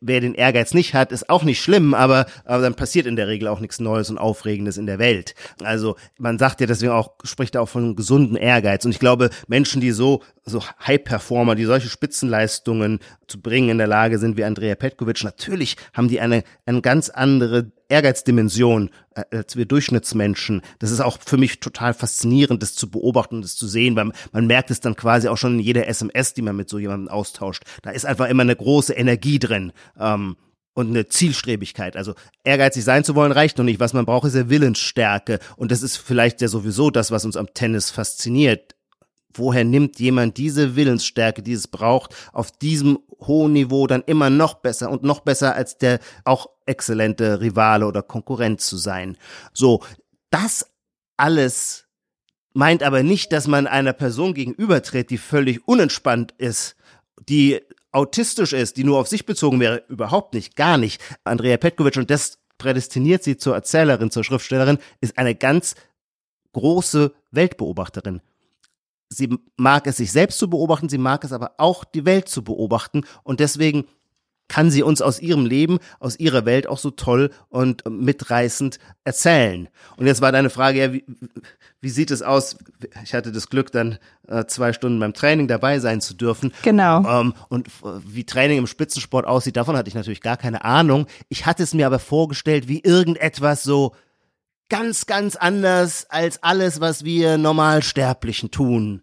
wer 0.07 0.21
den 0.21 0.35
Ehrgeiz 0.35 0.73
nicht 0.73 0.93
hat, 0.93 1.11
ist 1.11 1.29
auch 1.29 1.43
nicht 1.43 1.61
schlimm, 1.61 1.93
aber, 1.93 2.25
aber 2.45 2.63
dann 2.63 2.75
passiert 2.75 3.05
in 3.05 3.15
der 3.15 3.27
Regel 3.27 3.47
auch 3.47 3.59
nichts 3.59 3.79
Neues 3.79 4.09
und 4.09 4.17
Aufregendes 4.17 4.77
in 4.77 4.85
der 4.85 4.99
Welt. 4.99 5.35
Also 5.63 5.95
man 6.17 6.37
sagt 6.39 6.61
ja 6.61 6.67
deswegen 6.67 6.91
auch, 6.91 7.11
spricht 7.23 7.57
auch 7.57 7.69
von 7.69 7.95
gesunden 7.95 8.35
Ehrgeiz. 8.35 8.85
Und 8.85 8.91
ich 8.91 8.99
glaube, 8.99 9.29
Menschen, 9.47 9.81
die 9.81 9.91
so, 9.91 10.21
so 10.43 10.61
High-Performer, 10.85 11.55
die 11.55 11.65
solche 11.65 11.89
Spitzenleistungen 11.89 12.99
zu 13.27 13.41
bringen 13.41 13.69
in 13.69 13.77
der 13.77 13.87
Lage 13.87 14.19
sind 14.19 14.37
wie 14.37 14.43
Andrea 14.43 14.75
Petkovic, 14.75 15.23
natürlich 15.23 15.77
haben 15.93 16.07
die 16.07 16.19
eine, 16.19 16.43
eine 16.65 16.81
ganz 16.81 17.09
andere 17.09 17.71
Ehrgeizdimension 17.89 18.89
äh, 19.15 19.23
als 19.31 19.55
wir 19.55 19.65
Durchschnittsmenschen. 19.65 20.61
Das 20.79 20.91
ist 20.91 21.01
auch 21.01 21.19
für 21.25 21.37
mich 21.37 21.59
total 21.59 21.93
faszinierend, 21.93 22.61
das 22.61 22.75
zu 22.75 22.89
beobachten 22.89 23.35
und 23.35 23.41
das 23.43 23.55
zu 23.55 23.67
sehen, 23.67 23.95
weil 23.95 24.11
man 24.31 24.47
merkt 24.47 24.71
es 24.71 24.79
dann 24.79 24.95
quasi 24.95 25.27
auch 25.27 25.37
schon 25.37 25.55
in 25.55 25.59
jeder 25.59 25.87
SMS, 25.87 26.33
die 26.33 26.41
man 26.41 26.55
mit 26.55 26.69
so 26.69 26.79
jemandem 26.79 27.09
austauscht. 27.09 27.63
Da 27.81 27.91
ist 27.91 28.05
einfach 28.05 28.27
immer 28.27 28.43
eine 28.43 28.55
große 28.55 28.93
Energie 28.93 29.39
drin. 29.39 29.71
Ähm, 29.99 30.35
und 30.75 30.89
eine 30.89 31.07
Zielstrebigkeit. 31.07 31.95
Also 31.95 32.13
ehrgeizig 32.43 32.83
sein 32.83 33.03
zu 33.03 33.15
wollen 33.15 33.31
reicht 33.31 33.57
noch 33.57 33.63
nicht. 33.63 33.79
Was 33.79 33.93
man 33.93 34.05
braucht, 34.05 34.27
ist 34.27 34.35
ja 34.35 34.49
Willensstärke. 34.49 35.39
Und 35.55 35.71
das 35.71 35.81
ist 35.81 35.97
vielleicht 35.97 36.41
ja 36.41 36.49
sowieso 36.49 36.91
das, 36.91 37.11
was 37.11 37.25
uns 37.25 37.37
am 37.37 37.53
Tennis 37.53 37.89
fasziniert. 37.89 38.74
Woher 39.37 39.63
nimmt 39.63 39.99
jemand 39.99 40.37
diese 40.37 40.75
Willensstärke, 40.75 41.43
die 41.43 41.53
es 41.53 41.67
braucht, 41.67 42.15
auf 42.31 42.51
diesem 42.51 42.99
hohen 43.19 43.53
Niveau 43.53 43.85
dann 43.85 44.03
immer 44.05 44.29
noch 44.29 44.55
besser 44.55 44.89
und 44.89 45.03
noch 45.03 45.19
besser 45.19 45.55
als 45.55 45.77
der 45.77 45.99
auch 46.23 46.49
exzellente 46.65 47.41
Rivale 47.41 47.85
oder 47.85 48.01
Konkurrent 48.01 48.61
zu 48.61 48.77
sein. 48.77 49.17
So, 49.53 49.83
das 50.29 50.71
alles 51.17 51.85
meint 52.53 52.83
aber 52.83 53.03
nicht, 53.03 53.31
dass 53.33 53.47
man 53.47 53.67
einer 53.67 53.93
Person 53.93 54.33
gegenübertritt, 54.33 55.09
die 55.09 55.17
völlig 55.17 55.67
unentspannt 55.67 56.33
ist, 56.37 56.75
die 57.27 57.61
autistisch 57.91 58.53
ist, 58.53 58.77
die 58.77 58.83
nur 58.83 58.99
auf 58.99 59.07
sich 59.07 59.25
bezogen 59.25 59.59
wäre, 59.59 59.83
überhaupt 59.89 60.33
nicht, 60.33 60.55
gar 60.55 60.77
nicht. 60.77 61.01
Andrea 61.23 61.57
Petkovic 61.57 61.97
und 61.97 62.09
das 62.09 62.39
prädestiniert 62.57 63.23
sie 63.23 63.37
zur 63.37 63.55
Erzählerin, 63.55 64.11
zur 64.11 64.23
Schriftstellerin, 64.23 64.77
ist 65.01 65.17
eine 65.17 65.35
ganz 65.35 65.75
große 66.53 67.13
Weltbeobachterin 67.31 68.21
sie 69.15 69.37
mag 69.57 69.87
es 69.87 69.97
sich 69.97 70.11
selbst 70.11 70.39
zu 70.39 70.49
beobachten, 70.49 70.89
sie 70.89 70.97
mag 70.97 71.23
es 71.23 71.31
aber 71.31 71.53
auch 71.57 71.83
die 71.83 72.05
Welt 72.05 72.29
zu 72.29 72.43
beobachten 72.43 73.03
und 73.23 73.39
deswegen 73.39 73.85
kann 74.47 74.69
sie 74.69 74.83
uns 74.83 75.01
aus 75.01 75.19
ihrem 75.19 75.45
Leben, 75.45 75.79
aus 75.99 76.19
ihrer 76.19 76.45
Welt 76.45 76.67
auch 76.67 76.77
so 76.77 76.91
toll 76.91 77.31
und 77.49 77.83
mitreißend 77.89 78.79
erzählen. 79.03 79.69
Und 79.97 80.05
jetzt 80.05 80.21
war 80.21 80.31
deine 80.31 80.49
Frage, 80.49 80.79
ja, 80.79 80.93
wie, 80.93 81.03
wie 81.81 81.89
sieht 81.89 82.11
es 82.11 82.21
aus? 82.21 82.57
Ich 83.03 83.13
hatte 83.13 83.31
das 83.31 83.49
Glück, 83.49 83.71
dann 83.71 83.97
äh, 84.27 84.45
zwei 84.45 84.73
Stunden 84.73 84.99
beim 84.99 85.13
Training 85.13 85.47
dabei 85.47 85.79
sein 85.79 85.99
zu 85.99 86.13
dürfen. 86.13 86.53
Genau. 86.61 87.21
Ähm, 87.21 87.33
und 87.49 87.69
wie 88.05 88.23
Training 88.23 88.59
im 88.59 88.67
Spitzensport 88.67 89.25
aussieht, 89.25 89.57
davon 89.57 89.75
hatte 89.75 89.89
ich 89.89 89.95
natürlich 89.95 90.21
gar 90.21 90.37
keine 90.37 90.63
Ahnung. 90.63 91.07
Ich 91.29 91.45
hatte 91.45 91.63
es 91.63 91.73
mir 91.73 91.87
aber 91.87 91.99
vorgestellt, 91.99 92.67
wie 92.67 92.81
irgendetwas 92.81 93.63
so 93.63 93.95
ganz, 94.69 95.05
ganz 95.05 95.35
anders 95.35 96.05
als 96.09 96.41
alles, 96.43 96.79
was 96.79 97.03
wir 97.03 97.37
Normalsterblichen 97.37 98.51
tun. 98.51 99.01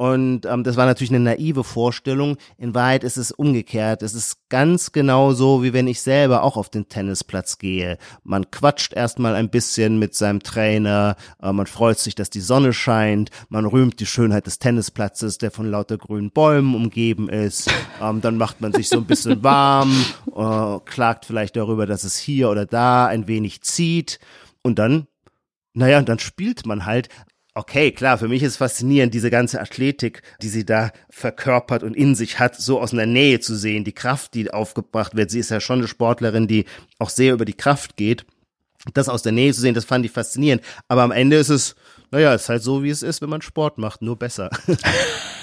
Und 0.00 0.46
ähm, 0.46 0.64
das 0.64 0.78
war 0.78 0.86
natürlich 0.86 1.10
eine 1.10 1.20
naive 1.20 1.62
Vorstellung. 1.62 2.38
In 2.56 2.74
Wahrheit 2.74 3.04
ist 3.04 3.18
es 3.18 3.32
umgekehrt. 3.32 4.00
Es 4.00 4.14
ist 4.14 4.38
ganz 4.48 4.92
genau 4.92 5.34
so, 5.34 5.62
wie 5.62 5.74
wenn 5.74 5.86
ich 5.86 6.00
selber 6.00 6.42
auch 6.42 6.56
auf 6.56 6.70
den 6.70 6.88
Tennisplatz 6.88 7.58
gehe. 7.58 7.98
Man 8.24 8.50
quatscht 8.50 8.94
erstmal 8.94 9.34
ein 9.34 9.50
bisschen 9.50 9.98
mit 9.98 10.14
seinem 10.14 10.42
Trainer, 10.42 11.16
äh, 11.42 11.52
man 11.52 11.66
freut 11.66 11.98
sich, 11.98 12.14
dass 12.14 12.30
die 12.30 12.40
Sonne 12.40 12.72
scheint, 12.72 13.30
man 13.50 13.66
rühmt 13.66 14.00
die 14.00 14.06
Schönheit 14.06 14.46
des 14.46 14.58
Tennisplatzes, 14.58 15.36
der 15.36 15.50
von 15.50 15.70
lauter 15.70 15.98
grünen 15.98 16.30
Bäumen 16.30 16.74
umgeben 16.74 17.28
ist. 17.28 17.70
Ähm, 18.02 18.22
dann 18.22 18.38
macht 18.38 18.62
man 18.62 18.72
sich 18.72 18.88
so 18.88 18.96
ein 18.96 19.04
bisschen 19.04 19.42
warm, 19.42 19.92
äh, 20.34 20.78
klagt 20.86 21.26
vielleicht 21.26 21.54
darüber, 21.54 21.84
dass 21.84 22.04
es 22.04 22.16
hier 22.16 22.48
oder 22.48 22.64
da 22.64 23.04
ein 23.04 23.26
wenig 23.28 23.60
zieht. 23.60 24.20
Und 24.62 24.78
dann, 24.78 25.06
naja, 25.74 26.00
dann 26.00 26.18
spielt 26.18 26.64
man 26.64 26.86
halt. 26.86 27.10
Okay, 27.60 27.92
klar, 27.92 28.16
für 28.16 28.26
mich 28.26 28.42
ist 28.42 28.56
faszinierend, 28.56 29.12
diese 29.12 29.28
ganze 29.28 29.60
Athletik, 29.60 30.22
die 30.40 30.48
sie 30.48 30.64
da 30.64 30.92
verkörpert 31.10 31.82
und 31.82 31.94
in 31.94 32.14
sich 32.14 32.38
hat, 32.38 32.56
so 32.56 32.80
aus 32.80 32.94
einer 32.94 33.04
Nähe 33.04 33.38
zu 33.40 33.54
sehen, 33.54 33.84
die 33.84 33.92
Kraft, 33.92 34.32
die 34.32 34.50
aufgebracht 34.50 35.14
wird. 35.14 35.30
Sie 35.30 35.40
ist 35.40 35.50
ja 35.50 35.60
schon 35.60 35.80
eine 35.80 35.86
Sportlerin, 35.86 36.48
die 36.48 36.64
auch 36.98 37.10
sehr 37.10 37.34
über 37.34 37.44
die 37.44 37.52
Kraft 37.52 37.98
geht. 37.98 38.24
Das 38.94 39.10
aus 39.10 39.20
der 39.20 39.32
Nähe 39.32 39.52
zu 39.52 39.60
sehen, 39.60 39.74
das 39.74 39.84
fand 39.84 40.06
ich 40.06 40.10
faszinierend. 40.10 40.62
Aber 40.88 41.02
am 41.02 41.12
Ende 41.12 41.36
ist 41.36 41.50
es, 41.50 41.76
naja, 42.10 42.32
ist 42.32 42.48
halt 42.48 42.62
so, 42.62 42.82
wie 42.82 42.88
es 42.88 43.02
ist, 43.02 43.20
wenn 43.20 43.28
man 43.28 43.42
Sport 43.42 43.76
macht, 43.76 44.00
nur 44.00 44.18
besser. 44.18 44.48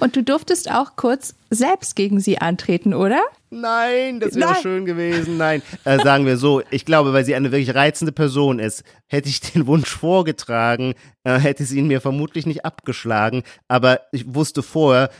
Und 0.00 0.16
du 0.16 0.22
durftest 0.22 0.70
auch 0.70 0.96
kurz 0.96 1.34
selbst 1.50 1.96
gegen 1.96 2.20
sie 2.20 2.38
antreten, 2.38 2.94
oder? 2.94 3.20
Nein, 3.50 4.20
das 4.20 4.34
wäre 4.34 4.56
schön 4.56 4.84
gewesen. 4.84 5.36
Nein, 5.36 5.62
äh, 5.84 5.98
sagen 6.02 6.26
wir 6.26 6.36
so. 6.36 6.62
Ich 6.70 6.84
glaube, 6.84 7.12
weil 7.12 7.24
sie 7.24 7.34
eine 7.34 7.52
wirklich 7.52 7.74
reizende 7.74 8.12
Person 8.12 8.58
ist, 8.58 8.82
hätte 9.06 9.28
ich 9.28 9.40
den 9.40 9.66
Wunsch 9.66 9.88
vorgetragen, 9.88 10.94
äh, 11.24 11.38
hätte 11.38 11.64
sie 11.64 11.78
ihn 11.78 11.86
mir 11.86 12.00
vermutlich 12.00 12.46
nicht 12.46 12.64
abgeschlagen. 12.64 13.42
Aber 13.68 14.00
ich 14.12 14.34
wusste 14.34 14.62
vorher, 14.62 15.10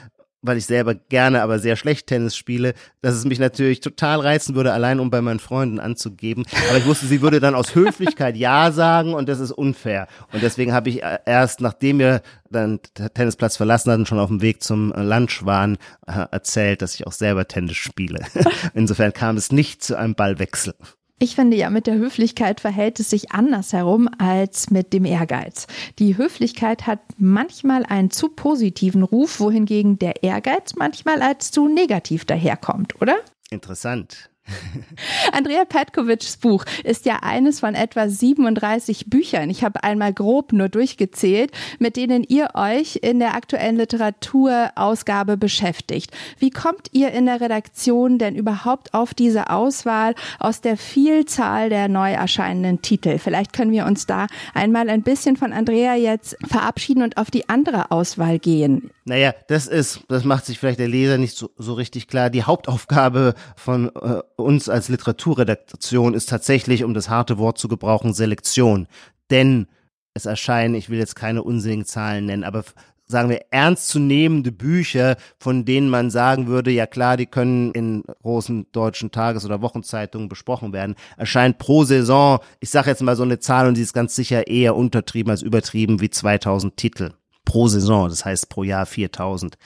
weil 0.43 0.59
ich 0.59 0.67
selber 0.67 0.95
gerne, 0.95 1.43
aber 1.43 1.59
sehr 1.59 1.77
schlecht 1.77 2.07
Tennis 2.07 2.37
spiele, 2.37 2.75
dass 3.03 3.15
es 3.15 3.25
mich 3.25 3.39
natürlich 3.39 3.81
total 3.81 4.21
reizen 4.21 4.55
würde, 4.55 4.73
allein 4.73 5.01
um 5.01 5.11
bei 5.11 5.21
meinen 5.21 5.41
Freunden 5.41 5.81
anzugeben. 5.81 6.45
Aber 6.69 6.79
ich 6.79 6.87
wusste, 6.87 7.07
sie 7.07 7.23
würde 7.23 7.41
dann 7.41 7.55
aus 7.55 7.75
Höflichkeit 7.75 8.37
Ja 8.37 8.71
sagen 8.71 9.15
und 9.15 9.29
das 9.29 9.41
ist 9.41 9.53
unfair. 9.53 10.07
Und 10.33 10.43
deswegen 10.43 10.73
habe 10.73 10.89
ich 10.89 11.03
äh, 11.03 11.19
erst, 11.27 11.61
nachdem 11.61 11.99
wir 11.99 12.23
dann 12.51 12.81
Tennisplatz 13.15 13.57
verlassen 13.57 13.93
hatten, 13.93 14.07
schon 14.07 14.19
auf 14.19 14.29
dem 14.29 14.43
Weg 14.43 14.63
zum 14.63 14.93
äh, 14.93 15.03
Lunch 15.03 15.45
waren, 15.45 15.79
äh, 16.07 16.27
erzählt, 16.31 16.83
dass 16.83 16.95
ich 16.95 17.07
auch 17.07 17.13
selber 17.13 17.49
Tennis 17.49 17.77
spiele. 17.77 18.21
Insofern 18.75 19.13
kam 19.13 19.37
es 19.37 19.53
nicht 19.53 19.83
zu 19.83 19.97
einem 19.97 20.15
Ballwechsel. 20.15 20.75
Ich 21.19 21.35
finde 21.35 21.57
ja, 21.57 21.71
mit 21.71 21.87
der 21.87 21.95
Höflichkeit 21.95 22.61
verhält 22.61 23.01
es 23.01 23.09
sich 23.09 23.33
anders 23.33 23.73
herum 23.73 24.07
als 24.19 24.71
mit 24.71 24.93
dem 24.93 25.07
Ehrgeiz. 25.07 25.67
Die 25.99 26.19
Höflichkeit 26.19 26.87
hat 26.87 27.01
manchmal 27.17 27.87
einen 27.87 28.11
zu 28.11 28.29
positiven 28.29 29.03
Ruf, 29.03 29.41
wohingegen 29.41 29.99
der 29.99 30.23
Ehrgeiz 30.23 30.75
manchmal 30.75 31.23
als 31.23 31.51
zu 31.53 31.69
negativ 31.69 32.27
daherkommt, 32.27 33.01
oder? 33.01 33.17
Interessant. 33.49 34.29
Andrea 35.33 35.65
Petkovics 35.65 36.37
Buch 36.37 36.65
ist 36.85 37.07
ja 37.07 37.19
eines 37.23 37.61
von 37.61 37.75
etwa 37.75 38.09
37 38.09 39.07
Büchern. 39.09 39.51
Ich 39.51 39.65
habe 39.65 39.83
einmal 39.83 40.13
grob 40.13 40.53
nur 40.53 40.69
durchgezählt, 40.69 41.51
mit 41.79 41.97
denen 41.97 42.23
ihr 42.23 42.51
euch 42.55 43.01
in 43.03 43.19
der 43.19 43.35
aktuellen 43.35 43.77
Literaturausgabe 43.77 45.37
beschäftigt. 45.37 46.11
Wie 46.39 46.51
kommt 46.51 46.89
ihr 46.93 47.13
in 47.13 47.27
der 47.27 47.41
Redaktion 47.41 48.19
denn 48.19 48.37
überhaupt 48.37 48.95
auf 48.95 49.15
diese 49.15 49.51
Auswahl 49.51 50.15
aus 50.39 50.61
der 50.61 50.77
Vielzahl 50.77 51.69
der 51.69 51.89
neu 51.89 52.13
erscheinenden 52.13 52.83
Titel? 52.83 53.19
Vielleicht 53.19 53.53
können 53.53 53.73
wir 53.73 53.87
uns 53.87 54.07
da 54.07 54.27
einmal 54.55 54.89
ein 54.89 55.03
bisschen 55.03 55.37
von 55.37 55.53
Andrea 55.53 55.95
jetzt 55.95 56.37
verabschieden 56.47 57.03
und 57.03 57.17
auf 57.17 57.31
die 57.31 57.49
andere 57.49 57.91
Auswahl 57.91 58.39
gehen. 58.39 58.91
Naja, 59.09 59.35
das 59.47 59.69
ist, 59.69 60.01
das 60.09 60.25
macht 60.25 60.47
sich 60.47 60.59
vielleicht 60.59 60.81
der 60.81 60.89
Leser 60.89 61.17
nicht 61.17 61.37
so, 61.37 61.51
so 61.57 61.75
richtig 61.75 62.09
klar. 62.09 62.29
Die 62.29 62.43
Hauptaufgabe 62.43 63.35
von 63.55 63.95
äh, 63.95 64.21
uns 64.35 64.69
als 64.69 64.89
Literaturredaktion 64.89 66.13
ist 66.13 66.29
tatsächlich, 66.29 66.83
um 66.83 66.93
das 66.93 67.09
harte 67.09 67.39
Wort 67.39 67.57
zu 67.57 67.69
gebrauchen, 67.69 68.15
Selektion. 68.15 68.89
Denn 69.31 69.69
es 70.13 70.27
erscheinen, 70.27 70.75
ich 70.75 70.91
will 70.91 70.99
jetzt 70.99 71.15
keine 71.15 71.45
unsinnigen 71.45 71.85
Zahlen 71.85 72.27
nennen, 72.27 72.43
aber 72.43 72.65
sagen 73.07 73.29
wir, 73.29 73.43
ernstzunehmende 73.53 74.51
Bücher, 74.51 75.17
von 75.39 75.65
denen 75.65 75.89
man 75.89 76.11
sagen 76.11 76.49
würde, 76.49 76.73
ja 76.73 76.87
klar, 76.89 77.17
die 77.17 77.27
können 77.27 77.71
in 77.71 78.03
großen 78.23 78.67
deutschen 78.73 79.13
Tages- 79.13 79.45
oder 79.45 79.63
Wochenzeitungen 79.63 80.29
besprochen 80.29 80.73
werden, 80.73 80.97
erscheint 81.17 81.59
pro 81.59 81.85
Saison, 81.85 82.41
ich 82.59 82.71
sage 82.71 82.91
jetzt 82.91 83.03
mal 83.03 83.15
so 83.15 83.23
eine 83.23 83.39
Zahl 83.39 83.69
und 83.69 83.77
die 83.77 83.83
ist 83.83 83.93
ganz 83.93 84.17
sicher 84.17 84.49
eher 84.49 84.75
untertrieben 84.75 85.31
als 85.31 85.43
übertrieben, 85.43 86.01
wie 86.01 86.11
2000 86.11 86.77
Titel 86.77 87.13
pro 87.47 87.69
Saison, 87.69 88.11
das 88.11 88.27
heißt 88.27 88.51
pro 88.51 88.63
Jahr 88.63 88.85
4000. 88.85 89.57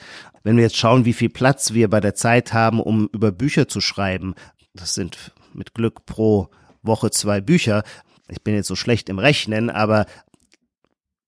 Wenn 0.43 0.55
wir 0.55 0.63
jetzt 0.63 0.77
schauen, 0.77 1.03
wie 1.03 1.13
viel 1.13 1.29
Platz 1.29 1.73
wir 1.73 1.89
bei 1.89 1.99
der 1.99 2.15
Zeit 2.15 2.53
haben, 2.53 2.79
um 2.79 3.09
über 3.11 3.33
Bücher 3.33 3.67
zu 3.67 3.81
schreiben, 3.81 4.35
das 4.73 4.93
sind 4.93 5.33
mit 5.53 5.73
Glück 5.73 6.05
pro 6.05 6.49
Woche 6.81 7.11
zwei 7.11 7.41
Bücher. 7.41 7.83
Ich 8.29 8.41
bin 8.41 8.55
jetzt 8.55 8.67
so 8.67 8.75
schlecht 8.75 9.09
im 9.09 9.19
Rechnen, 9.19 9.69
aber 9.69 10.05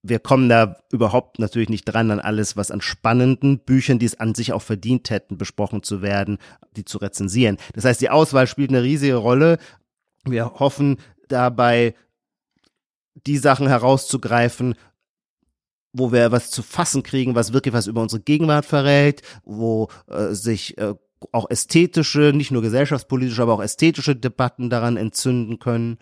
wir 0.01 0.19
kommen 0.19 0.49
da 0.49 0.77
überhaupt 0.91 1.39
natürlich 1.39 1.69
nicht 1.69 1.85
dran 1.85 2.11
an 2.11 2.19
alles, 2.19 2.57
was 2.57 2.71
an 2.71 2.81
spannenden 2.81 3.59
Büchern, 3.59 3.99
die 3.99 4.05
es 4.05 4.19
an 4.19 4.35
sich 4.35 4.51
auch 4.51 4.61
verdient 4.61 5.09
hätten, 5.09 5.37
besprochen 5.37 5.81
zu 5.81 6.01
werden, 6.01 6.37
die 6.75 6.83
zu 6.83 6.97
rezensieren. 6.97 7.57
Das 7.73 7.85
heißt, 7.85 8.01
die 8.01 8.09
Auswahl 8.09 8.47
spielt 8.47 8.69
eine 8.69 8.83
riesige 8.83 9.15
Rolle. 9.15 9.59
Wir 10.25 10.55
hoffen 10.59 10.97
dabei, 11.29 11.95
die 13.25 13.37
Sachen 13.37 13.67
herauszugreifen, 13.67 14.75
wo 15.93 16.11
wir 16.11 16.31
was 16.31 16.49
zu 16.51 16.63
fassen 16.63 17.03
kriegen, 17.03 17.35
was 17.35 17.53
wirklich 17.53 17.73
was 17.73 17.87
über 17.87 18.01
unsere 18.01 18.21
Gegenwart 18.21 18.65
verrät, 18.65 19.21
wo 19.45 19.89
äh, 20.07 20.33
sich 20.33 20.77
äh, 20.77 20.95
auch 21.31 21.49
ästhetische, 21.49 22.33
nicht 22.33 22.51
nur 22.51 22.61
gesellschaftspolitische, 22.61 23.41
aber 23.41 23.53
auch 23.53 23.63
ästhetische 23.63 24.15
Debatten 24.15 24.69
daran 24.69 24.97
entzünden 24.97 25.59
können. 25.59 25.97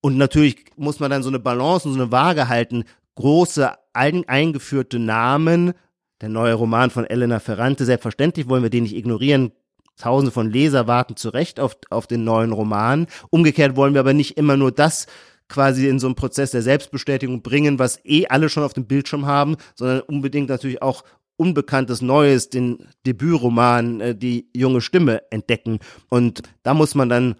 Und 0.00 0.16
natürlich 0.16 0.64
muss 0.76 1.00
man 1.00 1.10
dann 1.10 1.22
so 1.22 1.28
eine 1.28 1.38
Balance 1.38 1.86
und 1.86 1.94
so 1.94 2.00
eine 2.00 2.12
Waage 2.12 2.48
halten. 2.48 2.84
Große 3.14 3.72
eingeführte 3.92 4.98
Namen, 4.98 5.72
der 6.20 6.28
neue 6.28 6.54
Roman 6.54 6.90
von 6.90 7.06
Elena 7.06 7.38
Ferrante, 7.40 7.84
selbstverständlich 7.84 8.48
wollen 8.48 8.62
wir 8.62 8.70
den 8.70 8.82
nicht 8.82 8.96
ignorieren. 8.96 9.52
Tausende 9.96 10.30
von 10.30 10.50
Leser 10.50 10.86
warten 10.86 11.16
zu 11.16 11.30
Recht 11.30 11.58
auf, 11.58 11.78
auf 11.88 12.06
den 12.06 12.24
neuen 12.24 12.52
Roman. 12.52 13.06
Umgekehrt 13.30 13.76
wollen 13.76 13.94
wir 13.94 14.00
aber 14.00 14.12
nicht 14.12 14.36
immer 14.36 14.58
nur 14.58 14.70
das 14.70 15.06
quasi 15.48 15.88
in 15.88 15.98
so 15.98 16.06
einen 16.06 16.16
Prozess 16.16 16.50
der 16.50 16.62
Selbstbestätigung 16.62 17.42
bringen, 17.42 17.78
was 17.78 18.00
eh 18.04 18.26
alle 18.26 18.48
schon 18.48 18.62
auf 18.62 18.72
dem 18.72 18.86
Bildschirm 18.86 19.26
haben, 19.26 19.56
sondern 19.74 20.00
unbedingt 20.00 20.48
natürlich 20.48 20.82
auch 20.82 21.04
Unbekanntes 21.38 22.00
Neues, 22.00 22.48
den 22.48 22.88
Debütroman, 23.04 24.00
äh, 24.00 24.14
die 24.14 24.48
junge 24.56 24.80
Stimme 24.80 25.20
entdecken. 25.30 25.80
Und 26.08 26.42
da 26.62 26.72
muss 26.72 26.94
man 26.94 27.10
dann 27.10 27.34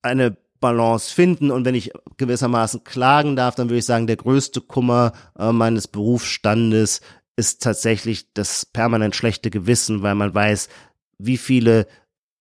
eine 0.00 0.38
Balance 0.60 1.14
finden. 1.14 1.50
Und 1.50 1.66
wenn 1.66 1.74
ich 1.74 1.92
gewissermaßen 2.16 2.84
klagen 2.84 3.36
darf, 3.36 3.54
dann 3.54 3.68
würde 3.68 3.80
ich 3.80 3.84
sagen, 3.84 4.06
der 4.06 4.16
größte 4.16 4.62
Kummer 4.62 5.12
äh, 5.38 5.52
meines 5.52 5.88
Berufsstandes 5.88 7.02
ist 7.36 7.62
tatsächlich 7.62 8.32
das 8.32 8.64
permanent 8.64 9.14
schlechte 9.14 9.50
Gewissen, 9.50 10.02
weil 10.02 10.14
man 10.14 10.34
weiß, 10.34 10.70
wie 11.18 11.36
viele 11.36 11.86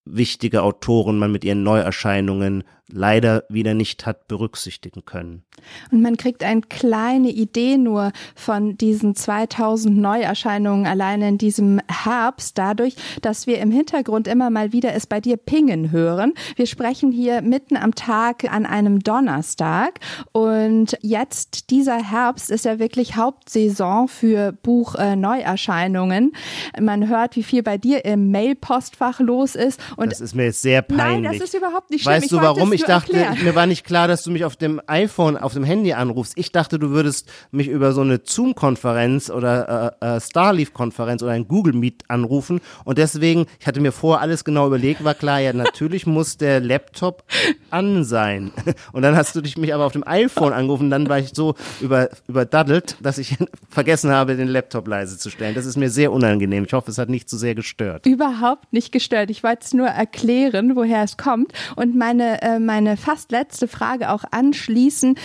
wichtige 0.05 0.63
Autoren 0.63 1.19
man 1.19 1.33
mit 1.33 1.43
ihren 1.43 1.63
Neuerscheinungen 1.63 2.63
leider 2.89 3.43
wieder 3.49 3.73
nicht 3.73 4.05
hat 4.05 4.27
berücksichtigen 4.27 5.03
können. 5.05 5.43
Und 5.91 6.01
man 6.01 6.15
kriegt 6.15 6.43
eine 6.43 6.61
kleine 6.61 7.29
Idee 7.29 7.77
nur 7.77 8.11
von 8.35 8.77
diesen 8.77 9.15
2000 9.15 9.97
Neuerscheinungen 9.97 10.85
alleine 10.85 11.27
in 11.29 11.37
diesem 11.37 11.81
Herbst 11.89 12.57
dadurch, 12.57 12.95
dass 13.21 13.47
wir 13.47 13.59
im 13.59 13.71
Hintergrund 13.71 14.27
immer 14.27 14.49
mal 14.49 14.71
wieder 14.71 14.93
es 14.93 15.07
bei 15.07 15.19
dir 15.19 15.35
pingen 15.35 15.91
hören. 15.91 16.33
Wir 16.55 16.67
sprechen 16.67 17.11
hier 17.11 17.41
mitten 17.41 17.75
am 17.75 17.93
Tag 17.93 18.51
an 18.51 18.65
einem 18.65 18.99
Donnerstag 18.99 19.99
und 20.31 20.97
jetzt 21.01 21.69
dieser 21.71 21.97
Herbst 21.97 22.49
ist 22.49 22.65
ja 22.65 22.79
wirklich 22.79 23.17
Hauptsaison 23.17 24.07
für 24.07 24.53
Buch-Neuerscheinungen. 24.53 26.31
Äh, 26.73 26.81
man 26.81 27.09
hört, 27.09 27.35
wie 27.35 27.43
viel 27.43 27.63
bei 27.63 27.77
dir 27.77 28.05
im 28.05 28.31
Mail-Postfach 28.31 29.19
los 29.19 29.55
ist. 29.55 29.79
Und 29.97 30.11
das 30.11 30.21
ist 30.21 30.35
mir 30.35 30.45
jetzt 30.45 30.61
sehr 30.61 30.81
peinlich. 30.81 31.23
Nein, 31.23 31.23
das 31.23 31.41
ist 31.41 31.53
überhaupt 31.53 31.89
nicht 31.89 32.03
schlimm. 32.03 32.21
Weißt 32.21 32.31
du, 32.31 32.37
warum? 32.37 32.71
ich 32.76 32.76
dachte, 32.83 33.17
erklären. 33.17 33.43
mir 33.43 33.55
war 33.55 33.65
nicht 33.65 33.85
klar, 33.85 34.07
dass 34.07 34.23
du 34.23 34.31
mich 34.31 34.45
auf 34.45 34.55
dem 34.55 34.81
iPhone, 34.87 35.37
auf 35.37 35.53
dem 35.53 35.63
Handy 35.63 35.93
anrufst. 35.93 36.33
Ich 36.35 36.51
dachte, 36.51 36.79
du 36.79 36.89
würdest 36.89 37.29
mich 37.51 37.67
über 37.67 37.91
so 37.93 38.01
eine 38.01 38.21
Zoom-Konferenz 38.23 39.29
oder 39.29 39.95
äh, 40.01 40.17
äh, 40.17 40.21
Starleaf-Konferenz 40.21 41.23
oder 41.23 41.31
ein 41.31 41.47
Google 41.47 41.73
Meet 41.73 42.03
anrufen. 42.07 42.61
Und 42.85 42.97
deswegen, 42.97 43.45
ich 43.59 43.67
hatte 43.67 43.81
mir 43.81 43.91
vorher 43.91 44.21
alles 44.21 44.43
genau 44.43 44.67
überlegt, 44.67 45.03
war 45.03 45.13
klar, 45.13 45.39
ja, 45.39 45.53
natürlich 45.53 46.05
muss 46.05 46.37
der 46.37 46.59
Laptop 46.59 47.23
an 47.69 48.03
sein. 48.03 48.51
Und 48.91 49.01
dann 49.01 49.15
hast 49.15 49.35
du 49.35 49.41
dich 49.41 49.57
mich 49.57 49.73
aber 49.73 49.85
auf 49.85 49.93
dem 49.93 50.07
iPhone 50.07 50.53
angerufen. 50.53 50.89
Dann 50.89 51.09
war 51.09 51.19
ich 51.19 51.31
so 51.33 51.55
über, 51.81 52.09
überdaddelt, 52.27 52.97
dass 53.01 53.17
ich 53.17 53.37
vergessen 53.69 54.11
habe, 54.11 54.35
den 54.35 54.47
Laptop 54.47 54.87
leise 54.87 55.17
zu 55.17 55.29
stellen. 55.29 55.55
Das 55.55 55.65
ist 55.65 55.77
mir 55.77 55.89
sehr 55.89 56.11
unangenehm. 56.11 56.65
Ich 56.65 56.73
hoffe, 56.73 56.91
es 56.91 56.97
hat 56.97 57.09
nicht 57.09 57.29
zu 57.29 57.37
sehr 57.37 57.55
gestört. 57.55 58.05
Überhaupt 58.05 58.71
nicht 58.73 58.91
gestört. 58.91 59.29
Ich 59.29 59.43
wollte 59.43 59.61
es 59.63 59.73
nur 59.73 59.87
erklären, 59.87 60.75
woher 60.75 61.03
es 61.03 61.17
kommt. 61.17 61.51
Und 61.75 61.95
meine, 61.95 62.41
äh, 62.41 62.59
meine 62.67 62.97
fast 62.97 63.31
letzte 63.31 63.67
Frage 63.67 64.11
auch 64.11 64.23
anschließen. 64.29 65.15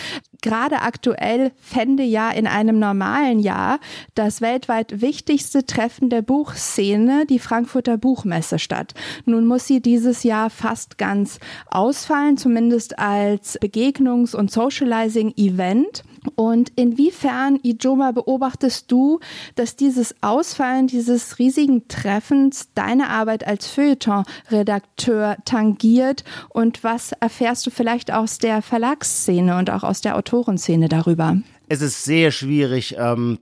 Gerade 0.41 0.81
aktuell 0.81 1.51
fände 1.61 2.03
ja 2.03 2.31
in 2.31 2.47
einem 2.47 2.79
normalen 2.79 3.39
Jahr 3.39 3.79
das 4.15 4.41
weltweit 4.41 5.01
wichtigste 5.01 5.65
Treffen 5.65 6.09
der 6.09 6.21
Buchszene, 6.21 7.25
die 7.27 7.39
Frankfurter 7.39 7.97
Buchmesse 7.97 8.57
statt. 8.57 8.93
Nun 9.25 9.45
muss 9.45 9.67
sie 9.67 9.81
dieses 9.81 10.23
Jahr 10.23 10.49
fast 10.49 10.97
ganz 10.97 11.39
ausfallen, 11.67 12.37
zumindest 12.37 12.97
als 12.97 13.59
Begegnungs- 13.61 14.35
und 14.35 14.51
Socializing-Event. 14.51 16.03
Und 16.35 16.71
inwiefern, 16.75 17.59
Ijoma, 17.63 18.11
beobachtest 18.11 18.91
du, 18.91 19.19
dass 19.55 19.75
dieses 19.75 20.15
Ausfallen 20.21 20.87
dieses 20.87 21.39
riesigen 21.39 21.87
Treffens 21.87 22.69
deine 22.73 23.09
Arbeit 23.09 23.45
als 23.45 23.67
Feuilleton-Redakteur 23.67 25.37
tangiert? 25.45 26.23
Und 26.49 26.83
was 26.83 27.11
erfährst 27.13 27.65
du 27.65 27.71
vielleicht 27.71 28.11
aus 28.11 28.37
der 28.37 28.61
Verlagsszene 28.61 29.57
und 29.57 29.69
auch 29.69 29.83
aus 29.83 30.01
der 30.01 30.17
Autorenszene 30.17 30.89
darüber? 30.89 31.37
Es 31.69 31.81
ist 31.81 32.03
sehr 32.03 32.31
schwierig. 32.31 32.95
Ähm 32.97 33.39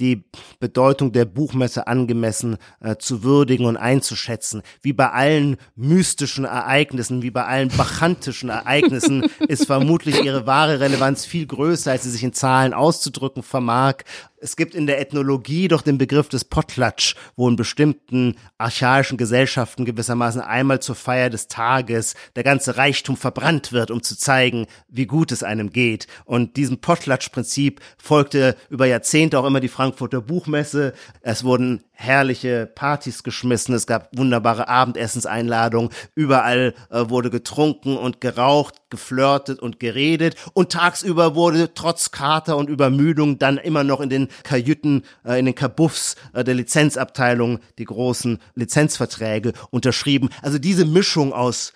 die 0.00 0.24
Bedeutung 0.58 1.12
der 1.12 1.24
Buchmesse 1.24 1.86
angemessen 1.86 2.56
äh, 2.80 2.96
zu 2.96 3.22
würdigen 3.22 3.66
und 3.66 3.76
einzuschätzen. 3.76 4.62
Wie 4.82 4.92
bei 4.92 5.10
allen 5.10 5.56
mystischen 5.76 6.44
Ereignissen, 6.44 7.22
wie 7.22 7.30
bei 7.30 7.44
allen 7.44 7.68
bachantischen 7.68 8.48
Ereignissen 8.48 9.26
ist 9.48 9.66
vermutlich 9.66 10.24
ihre 10.24 10.46
wahre 10.46 10.80
Relevanz 10.80 11.24
viel 11.24 11.46
größer, 11.46 11.92
als 11.92 12.04
sie 12.04 12.10
sich 12.10 12.24
in 12.24 12.32
Zahlen 12.32 12.72
auszudrücken 12.72 13.42
vermag. 13.42 13.96
Es 14.42 14.56
gibt 14.56 14.74
in 14.74 14.86
der 14.86 14.98
Ethnologie 14.98 15.68
doch 15.68 15.82
den 15.82 15.98
Begriff 15.98 16.30
des 16.30 16.46
Potlatsch, 16.46 17.14
wo 17.36 17.46
in 17.46 17.56
bestimmten 17.56 18.36
archaischen 18.56 19.18
Gesellschaften 19.18 19.84
gewissermaßen 19.84 20.40
einmal 20.40 20.80
zur 20.80 20.94
Feier 20.94 21.28
des 21.28 21.48
Tages 21.48 22.14
der 22.36 22.42
ganze 22.42 22.78
Reichtum 22.78 23.18
verbrannt 23.18 23.72
wird, 23.72 23.90
um 23.90 24.02
zu 24.02 24.16
zeigen, 24.16 24.66
wie 24.88 25.04
gut 25.04 25.30
es 25.30 25.42
einem 25.42 25.70
geht. 25.72 26.06
Und 26.24 26.56
diesem 26.56 26.78
Potlatsch-Prinzip 26.78 27.82
folgte 27.98 28.56
über 28.70 28.86
Jahrzehnte 28.86 29.38
auch 29.38 29.44
immer 29.44 29.60
die 29.60 29.68
Frankfurter 29.68 30.22
Buchmesse. 30.22 30.94
Es 31.20 31.44
wurden 31.44 31.84
herrliche 32.00 32.64
Partys 32.66 33.22
geschmissen, 33.22 33.74
es 33.74 33.86
gab 33.86 34.16
wunderbare 34.16 34.68
Abendessenseinladungen, 34.68 35.90
überall 36.14 36.74
äh, 36.88 37.10
wurde 37.10 37.28
getrunken 37.28 37.98
und 37.98 38.22
geraucht, 38.22 38.76
geflirtet 38.88 39.60
und 39.60 39.80
geredet. 39.80 40.34
Und 40.54 40.72
tagsüber 40.72 41.34
wurde 41.34 41.74
trotz 41.74 42.10
Kater 42.10 42.56
und 42.56 42.70
Übermüdung 42.70 43.38
dann 43.38 43.58
immer 43.58 43.84
noch 43.84 44.00
in 44.00 44.08
den 44.08 44.28
Kajüten, 44.44 45.04
äh, 45.26 45.38
in 45.38 45.44
den 45.44 45.54
Kabuffs 45.54 46.16
äh, 46.32 46.42
der 46.42 46.54
Lizenzabteilung 46.54 47.58
die 47.76 47.84
großen 47.84 48.38
Lizenzverträge 48.54 49.52
unterschrieben. 49.70 50.30
Also 50.40 50.58
diese 50.58 50.86
Mischung 50.86 51.34
aus 51.34 51.74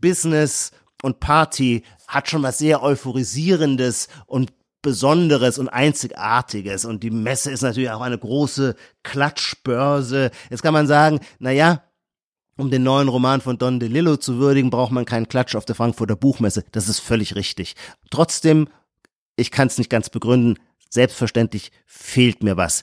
Business 0.00 0.72
und 1.02 1.20
Party 1.20 1.84
hat 2.06 2.30
schon 2.30 2.42
was 2.42 2.56
sehr 2.56 2.82
euphorisierendes 2.82 4.08
und 4.24 4.50
Besonderes 4.82 5.58
und 5.58 5.68
Einzigartiges. 5.68 6.84
Und 6.84 7.02
die 7.02 7.10
Messe 7.10 7.50
ist 7.50 7.62
natürlich 7.62 7.90
auch 7.90 8.00
eine 8.00 8.18
große 8.18 8.76
Klatschbörse. 9.02 10.30
Jetzt 10.50 10.62
kann 10.62 10.74
man 10.74 10.86
sagen, 10.86 11.20
na 11.38 11.50
ja, 11.50 11.82
um 12.56 12.70
den 12.70 12.82
neuen 12.82 13.08
Roman 13.08 13.40
von 13.40 13.56
Don 13.56 13.80
DeLillo 13.80 14.16
zu 14.16 14.38
würdigen, 14.38 14.70
braucht 14.70 14.92
man 14.92 15.04
keinen 15.04 15.28
Klatsch 15.28 15.54
auf 15.54 15.64
der 15.64 15.76
Frankfurter 15.76 16.16
Buchmesse. 16.16 16.64
Das 16.72 16.88
ist 16.88 16.98
völlig 16.98 17.36
richtig. 17.36 17.76
Trotzdem, 18.10 18.68
ich 19.36 19.50
kann 19.50 19.68
es 19.68 19.78
nicht 19.78 19.90
ganz 19.90 20.10
begründen, 20.10 20.58
selbstverständlich 20.90 21.70
fehlt 21.86 22.42
mir 22.42 22.56
was. 22.56 22.82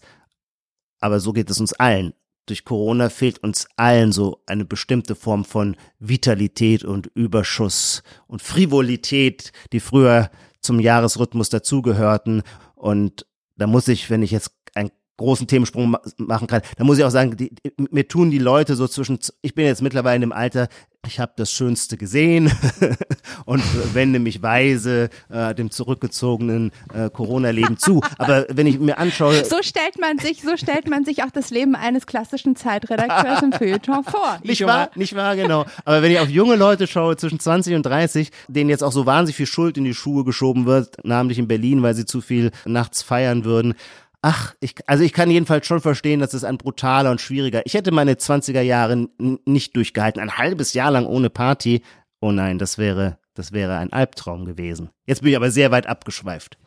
Aber 0.99 1.19
so 1.19 1.33
geht 1.33 1.49
es 1.49 1.59
uns 1.59 1.73
allen. 1.73 2.13
Durch 2.45 2.63
Corona 2.63 3.09
fehlt 3.09 3.39
uns 3.39 3.67
allen 3.75 4.11
so 4.11 4.41
eine 4.45 4.65
bestimmte 4.65 5.15
Form 5.15 5.45
von 5.45 5.75
Vitalität 5.99 6.83
und 6.83 7.07
Überschuss 7.07 8.03
und 8.27 8.41
Frivolität, 8.41 9.51
die 9.73 9.79
früher 9.79 10.29
zum 10.65 10.79
Jahresrhythmus 10.79 11.49
dazugehörten. 11.49 12.43
Und 12.75 13.25
da 13.55 13.67
muss 13.67 13.87
ich, 13.87 14.09
wenn 14.09 14.23
ich 14.23 14.31
jetzt 14.31 14.51
einen 14.73 14.91
großen 15.17 15.47
Themensprung 15.47 15.95
machen 16.17 16.47
kann, 16.47 16.61
da 16.77 16.83
muss 16.83 16.97
ich 16.97 17.03
auch 17.03 17.11
sagen, 17.11 17.37
die, 17.37 17.53
mir 17.77 18.07
tun 18.07 18.31
die 18.31 18.39
Leute 18.39 18.75
so 18.75 18.87
zwischen, 18.87 19.19
ich 19.41 19.55
bin 19.55 19.65
jetzt 19.65 19.81
mittlerweile 19.81 20.15
in 20.15 20.21
dem 20.21 20.33
Alter, 20.33 20.67
ich 21.07 21.19
habe 21.19 21.33
das 21.35 21.51
Schönste 21.51 21.97
gesehen 21.97 22.51
und 23.45 23.63
wende 23.93 24.19
mich 24.19 24.41
weise 24.41 25.09
äh, 25.29 25.53
dem 25.55 25.71
zurückgezogenen 25.71 26.71
äh, 26.93 27.09
Corona-Leben 27.09 27.77
zu. 27.77 28.01
Aber 28.17 28.45
wenn 28.49 28.67
ich 28.67 28.79
mir 28.79 28.97
anschaue, 28.97 29.45
so 29.45 29.61
stellt 29.61 29.99
man 29.99 30.17
sich, 30.19 30.41
so 30.41 30.57
stellt 30.57 30.89
man 30.89 31.05
sich 31.05 31.23
auch 31.23 31.31
das 31.31 31.49
Leben 31.49 31.75
eines 31.75 32.05
klassischen 32.05 32.55
Zeitredakteurs 32.55 33.41
im 33.41 33.51
Feuilleton 33.51 34.03
vor. 34.03 34.39
Nicht 34.43 34.65
wahr? 34.65 34.89
Nicht 34.95 35.15
wahr, 35.15 35.35
genau. 35.35 35.65
Aber 35.83 36.01
wenn 36.01 36.11
ich 36.11 36.19
auf 36.19 36.29
junge 36.29 36.55
Leute 36.55 36.87
schaue 36.87 37.17
zwischen 37.17 37.39
20 37.39 37.75
und 37.75 37.85
30, 37.85 38.31
denen 38.47 38.69
jetzt 38.69 38.83
auch 38.83 38.91
so 38.91 39.05
wahnsinnig 39.05 39.35
viel 39.35 39.45
Schuld 39.45 39.77
in 39.77 39.83
die 39.83 39.93
Schuhe 39.93 40.23
geschoben 40.23 40.65
wird, 40.65 41.03
namentlich 41.03 41.39
in 41.39 41.47
Berlin, 41.47 41.83
weil 41.83 41.95
sie 41.95 42.05
zu 42.05 42.21
viel 42.21 42.51
nachts 42.65 43.01
feiern 43.01 43.45
würden, 43.45 43.75
Ach, 44.27 44.55
ich, 44.59 44.73
also 44.87 45.03
ich 45.03 45.13
kann 45.13 45.29
jedenfalls 45.29 45.67
schon 45.67 45.81
verstehen, 45.81 46.19
dass 46.19 46.33
es 46.33 46.43
ein 46.43 46.57
brutaler 46.57 47.11
und 47.11 47.21
schwieriger. 47.21 47.61
Ich 47.65 47.75
hätte 47.75 47.91
meine 47.91 48.13
20er 48.13 48.61
Jahre 48.61 49.07
nicht 49.19 49.75
durchgehalten. 49.75 50.19
Ein 50.19 50.39
halbes 50.39 50.73
Jahr 50.73 50.89
lang 50.89 51.05
ohne 51.05 51.29
Party. 51.29 51.83
Oh 52.21 52.31
nein, 52.31 52.57
das 52.57 52.79
wäre, 52.79 53.19
das 53.35 53.51
wäre 53.51 53.77
ein 53.77 53.93
Albtraum 53.93 54.45
gewesen. 54.45 54.89
Jetzt 55.05 55.21
bin 55.21 55.29
ich 55.29 55.35
aber 55.35 55.51
sehr 55.51 55.69
weit 55.69 55.85
abgeschweift. 55.85 56.57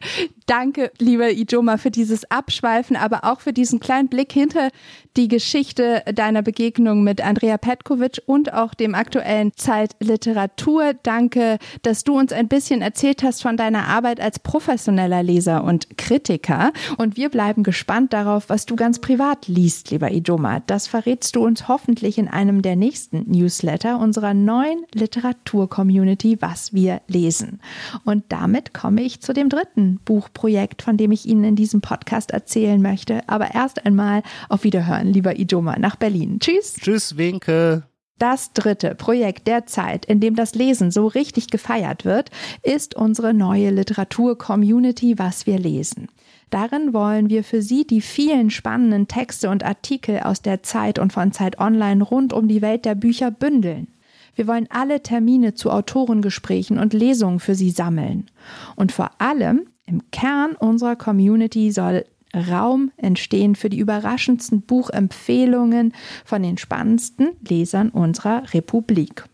Danke, 0.47 0.93
lieber 1.01 1.33
Ijoma, 1.33 1.79
für 1.79 1.91
dieses 1.91 2.31
Abschweifen, 2.31 2.95
aber 2.95 3.25
auch 3.25 3.41
für 3.41 3.53
diesen 3.53 3.81
kleinen 3.81 4.09
Blick 4.09 4.33
hinter 4.33 4.71
die 5.17 5.29
Geschichte 5.29 6.03
deiner 6.13 6.43
Begegnung 6.43 7.03
mit 7.03 7.21
Andrea 7.21 7.59
Petkovic 7.59 8.23
und 8.27 8.53
auch 8.53 8.75
dem 8.75 8.95
aktuellen 8.95 9.53
Zeitliteratur. 9.57 10.95
Danke, 11.03 11.59
dass 11.83 12.05
du 12.05 12.19
uns 12.19 12.33
ein 12.33 12.49
bisschen 12.49 12.83
erzählt 12.83 13.23
hast 13.23 13.43
von 13.43 13.57
deiner 13.57 13.87
Arbeit 13.87 14.21
als 14.21 14.39
professioneller 14.39 15.23
Leser 15.23 15.65
und 15.65 15.97
Kritiker. 15.97 16.73
Und 16.97 17.17
wir 17.17 17.29
bleiben 17.29 17.63
gespannt 17.63 18.13
darauf, 18.13 18.49
was 18.49 18.67
du 18.67 18.77
ganz 18.77 19.01
privat 19.01 19.49
liest, 19.49 19.91
lieber 19.91 20.11
Ijoma. 20.11 20.61
Das 20.67 20.87
verrätst 20.87 21.37
du 21.37 21.45
uns 21.45 21.69
hoffentlich 21.69 22.19
in 22.19 22.29
einem 22.29 22.63
der 22.63 22.77
nächsten 22.77 23.31
Newsletter 23.31 23.99
unserer 23.99 24.35
neuen 24.35 24.85
Literatur-Community, 24.95 26.39
was 26.41 26.73
wir 26.73 27.01
lesen. 27.07 27.61
Und 28.05 28.25
damit 28.29 28.75
komme 28.75 29.03
ich 29.03 29.21
zu 29.21 29.33
dem 29.33 29.49
dritten 29.49 30.01
Buchprojekt, 30.05 30.83
von 30.83 30.97
dem 30.97 31.13
ich 31.13 31.27
Ihnen 31.27 31.45
in 31.45 31.57
diesem 31.57 31.81
Podcast 31.81 32.31
erzählen 32.31 32.81
möchte. 32.81 33.21
Aber 33.27 33.55
erst 33.55 33.85
einmal 33.87 34.23
auf 34.49 34.65
Wiederhören, 34.65 34.98
lieber 35.07 35.39
Idoma, 35.39 35.79
nach 35.79 35.97
Berlin. 35.97 36.39
Tschüss. 36.41 36.75
Tschüss, 36.75 37.17
Winke. 37.17 37.85
Das 38.19 38.53
dritte 38.53 38.97
Projekt 38.97 39.47
der 39.47 39.67
Zeit, 39.67 40.05
in 40.05 40.19
dem 40.19 40.35
das 40.35 40.57
Lesen 40.57 40.91
so 40.91 41.07
richtig 41.07 41.51
gefeiert 41.51 42.05
wird, 42.05 42.31
ist 42.65 42.97
unsere 42.97 43.33
neue 43.33 43.71
Literatur-Community 43.71 45.19
Was 45.19 45.47
wir 45.47 45.59
lesen. 45.59 46.09
Darin 46.51 46.93
wollen 46.93 47.29
wir 47.29 47.45
für 47.45 47.63
Sie 47.63 47.87
die 47.87 48.01
vielen 48.01 48.51
spannenden 48.51 49.07
Texte 49.07 49.51
und 49.51 49.65
Artikel 49.65 50.21
aus 50.21 50.43
der 50.43 50.63
Zeit 50.63 50.99
und 50.99 51.13
von 51.13 51.31
Zeit 51.31 51.61
Online 51.61 52.03
rund 52.03 52.33
um 52.33 52.49
die 52.49 52.63
Welt 52.63 52.85
der 52.85 52.95
Bücher 52.95 53.31
bündeln. 53.31 53.89
Wir 54.35 54.47
wollen 54.47 54.67
alle 54.71 55.03
Termine 55.03 55.55
zu 55.55 55.71
Autorengesprächen 55.71 56.79
und 56.79 56.93
Lesungen 56.93 57.41
für 57.41 57.55
Sie 57.55 57.71
sammeln. 57.71 58.31
Und 58.77 58.93
vor 58.93 59.11
allem 59.19 59.67
im 59.85 60.11
Kern 60.11 60.55
unserer 60.55 60.97
Community 60.97 61.71
soll 61.71 62.05
Raum 62.35 62.91
entstehen 62.97 63.55
für 63.55 63.69
die 63.69 63.79
überraschendsten 63.79 64.63
Buchempfehlungen 64.63 65.95
von 66.25 66.43
den 66.43 66.59
spannendsten 66.59 67.31
Lesern 67.47 67.91
unserer 67.91 68.53
Republik. 68.53 69.25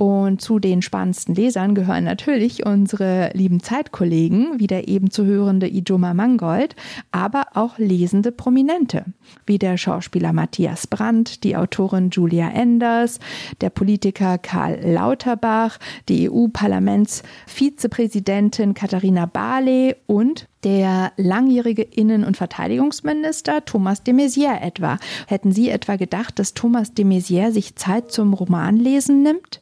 Und 0.00 0.40
zu 0.40 0.58
den 0.58 0.80
spannendsten 0.80 1.34
Lesern 1.34 1.74
gehören 1.74 2.04
natürlich 2.04 2.64
unsere 2.64 3.32
lieben 3.34 3.62
Zeitkollegen, 3.62 4.58
wie 4.58 4.66
der 4.66 4.88
eben 4.88 5.10
zu 5.10 5.26
hörende 5.26 5.68
Ijoma 5.68 6.14
Mangold, 6.14 6.74
aber 7.10 7.48
auch 7.52 7.76
lesende 7.76 8.32
Prominente, 8.32 9.04
wie 9.44 9.58
der 9.58 9.76
Schauspieler 9.76 10.32
Matthias 10.32 10.86
Brandt, 10.86 11.44
die 11.44 11.54
Autorin 11.54 12.08
Julia 12.08 12.48
Enders, 12.48 13.20
der 13.60 13.68
Politiker 13.68 14.38
Karl 14.38 14.80
Lauterbach, 14.82 15.76
die 16.08 16.30
EU-Parlamentsvizepräsidentin 16.30 18.72
Katharina 18.72 19.26
Barley 19.26 19.96
und 20.06 20.48
der 20.64 21.12
langjährige 21.16 21.82
Innen- 21.82 22.24
und 22.24 22.36
Verteidigungsminister 22.36 23.64
Thomas 23.64 24.02
de 24.02 24.14
Maizière 24.14 24.60
etwa. 24.60 24.98
Hätten 25.26 25.52
Sie 25.52 25.70
etwa 25.70 25.96
gedacht, 25.96 26.38
dass 26.38 26.54
Thomas 26.54 26.94
de 26.94 27.04
Maizière 27.04 27.52
sich 27.52 27.76
Zeit 27.76 28.12
zum 28.12 28.34
Romanlesen 28.34 29.22
nimmt? 29.22 29.60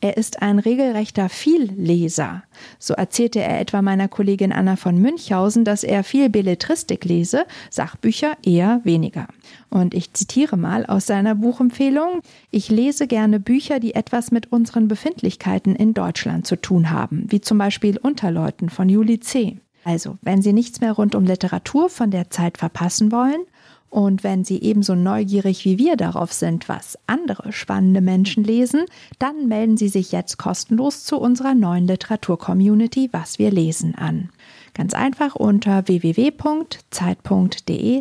Er 0.00 0.16
ist 0.16 0.40
ein 0.40 0.58
regelrechter 0.58 1.28
Vielleser. 1.28 2.42
So 2.78 2.94
erzählte 2.94 3.40
er 3.40 3.60
etwa 3.60 3.82
meiner 3.82 4.08
Kollegin 4.08 4.52
Anna 4.52 4.76
von 4.76 4.98
Münchhausen, 4.98 5.64
dass 5.66 5.84
er 5.84 6.04
viel 6.04 6.30
Belletristik 6.30 7.04
lese, 7.04 7.44
Sachbücher 7.68 8.38
eher 8.42 8.80
weniger. 8.84 9.28
Und 9.68 9.92
ich 9.92 10.14
zitiere 10.14 10.56
mal 10.56 10.86
aus 10.86 11.06
seiner 11.06 11.34
Buchempfehlung, 11.34 12.22
ich 12.50 12.70
lese 12.70 13.06
gerne 13.06 13.40
Bücher, 13.40 13.78
die 13.78 13.94
etwas 13.94 14.30
mit 14.30 14.50
unseren 14.50 14.88
Befindlichkeiten 14.88 15.76
in 15.76 15.92
Deutschland 15.92 16.46
zu 16.46 16.56
tun 16.56 16.90
haben, 16.90 17.26
wie 17.28 17.42
zum 17.42 17.58
Beispiel 17.58 17.98
Unterleuten 17.98 18.70
von 18.70 18.88
Juli 18.88 19.20
C. 19.20 19.58
Also, 19.84 20.18
wenn 20.22 20.42
Sie 20.42 20.52
nichts 20.52 20.80
mehr 20.80 20.92
rund 20.92 21.14
um 21.14 21.24
Literatur 21.24 21.88
von 21.88 22.10
der 22.10 22.30
Zeit 22.30 22.58
verpassen 22.58 23.12
wollen 23.12 23.40
und 23.88 24.22
wenn 24.22 24.44
Sie 24.44 24.60
ebenso 24.62 24.94
neugierig 24.94 25.64
wie 25.64 25.78
wir 25.78 25.96
darauf 25.96 26.32
sind, 26.32 26.68
was 26.68 26.98
andere 27.06 27.52
spannende 27.52 28.00
Menschen 28.00 28.44
lesen, 28.44 28.84
dann 29.18 29.48
melden 29.48 29.76
Sie 29.76 29.88
sich 29.88 30.12
jetzt 30.12 30.38
kostenlos 30.38 31.04
zu 31.04 31.18
unserer 31.18 31.54
neuen 31.54 31.86
Literatur-Community 31.86 33.08
Was 33.12 33.38
wir 33.38 33.50
lesen 33.50 33.94
an. 33.96 34.30
Ganz 34.74 34.94
einfach 34.94 35.34
unter 35.34 35.88
www.zeit.de 35.88 36.42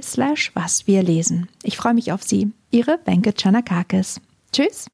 slash 0.04 0.52
was 0.54 0.86
wir 0.86 1.04
lesen. 1.04 1.50
Ich 1.64 1.78
freue 1.78 1.96
mich 1.96 2.12
auf 2.12 2.24
Sie. 2.24 2.52
Ihre 2.72 3.00
Wenke 3.06 3.34
Chanakakis. 3.36 4.22
Tschüss. 4.52 4.88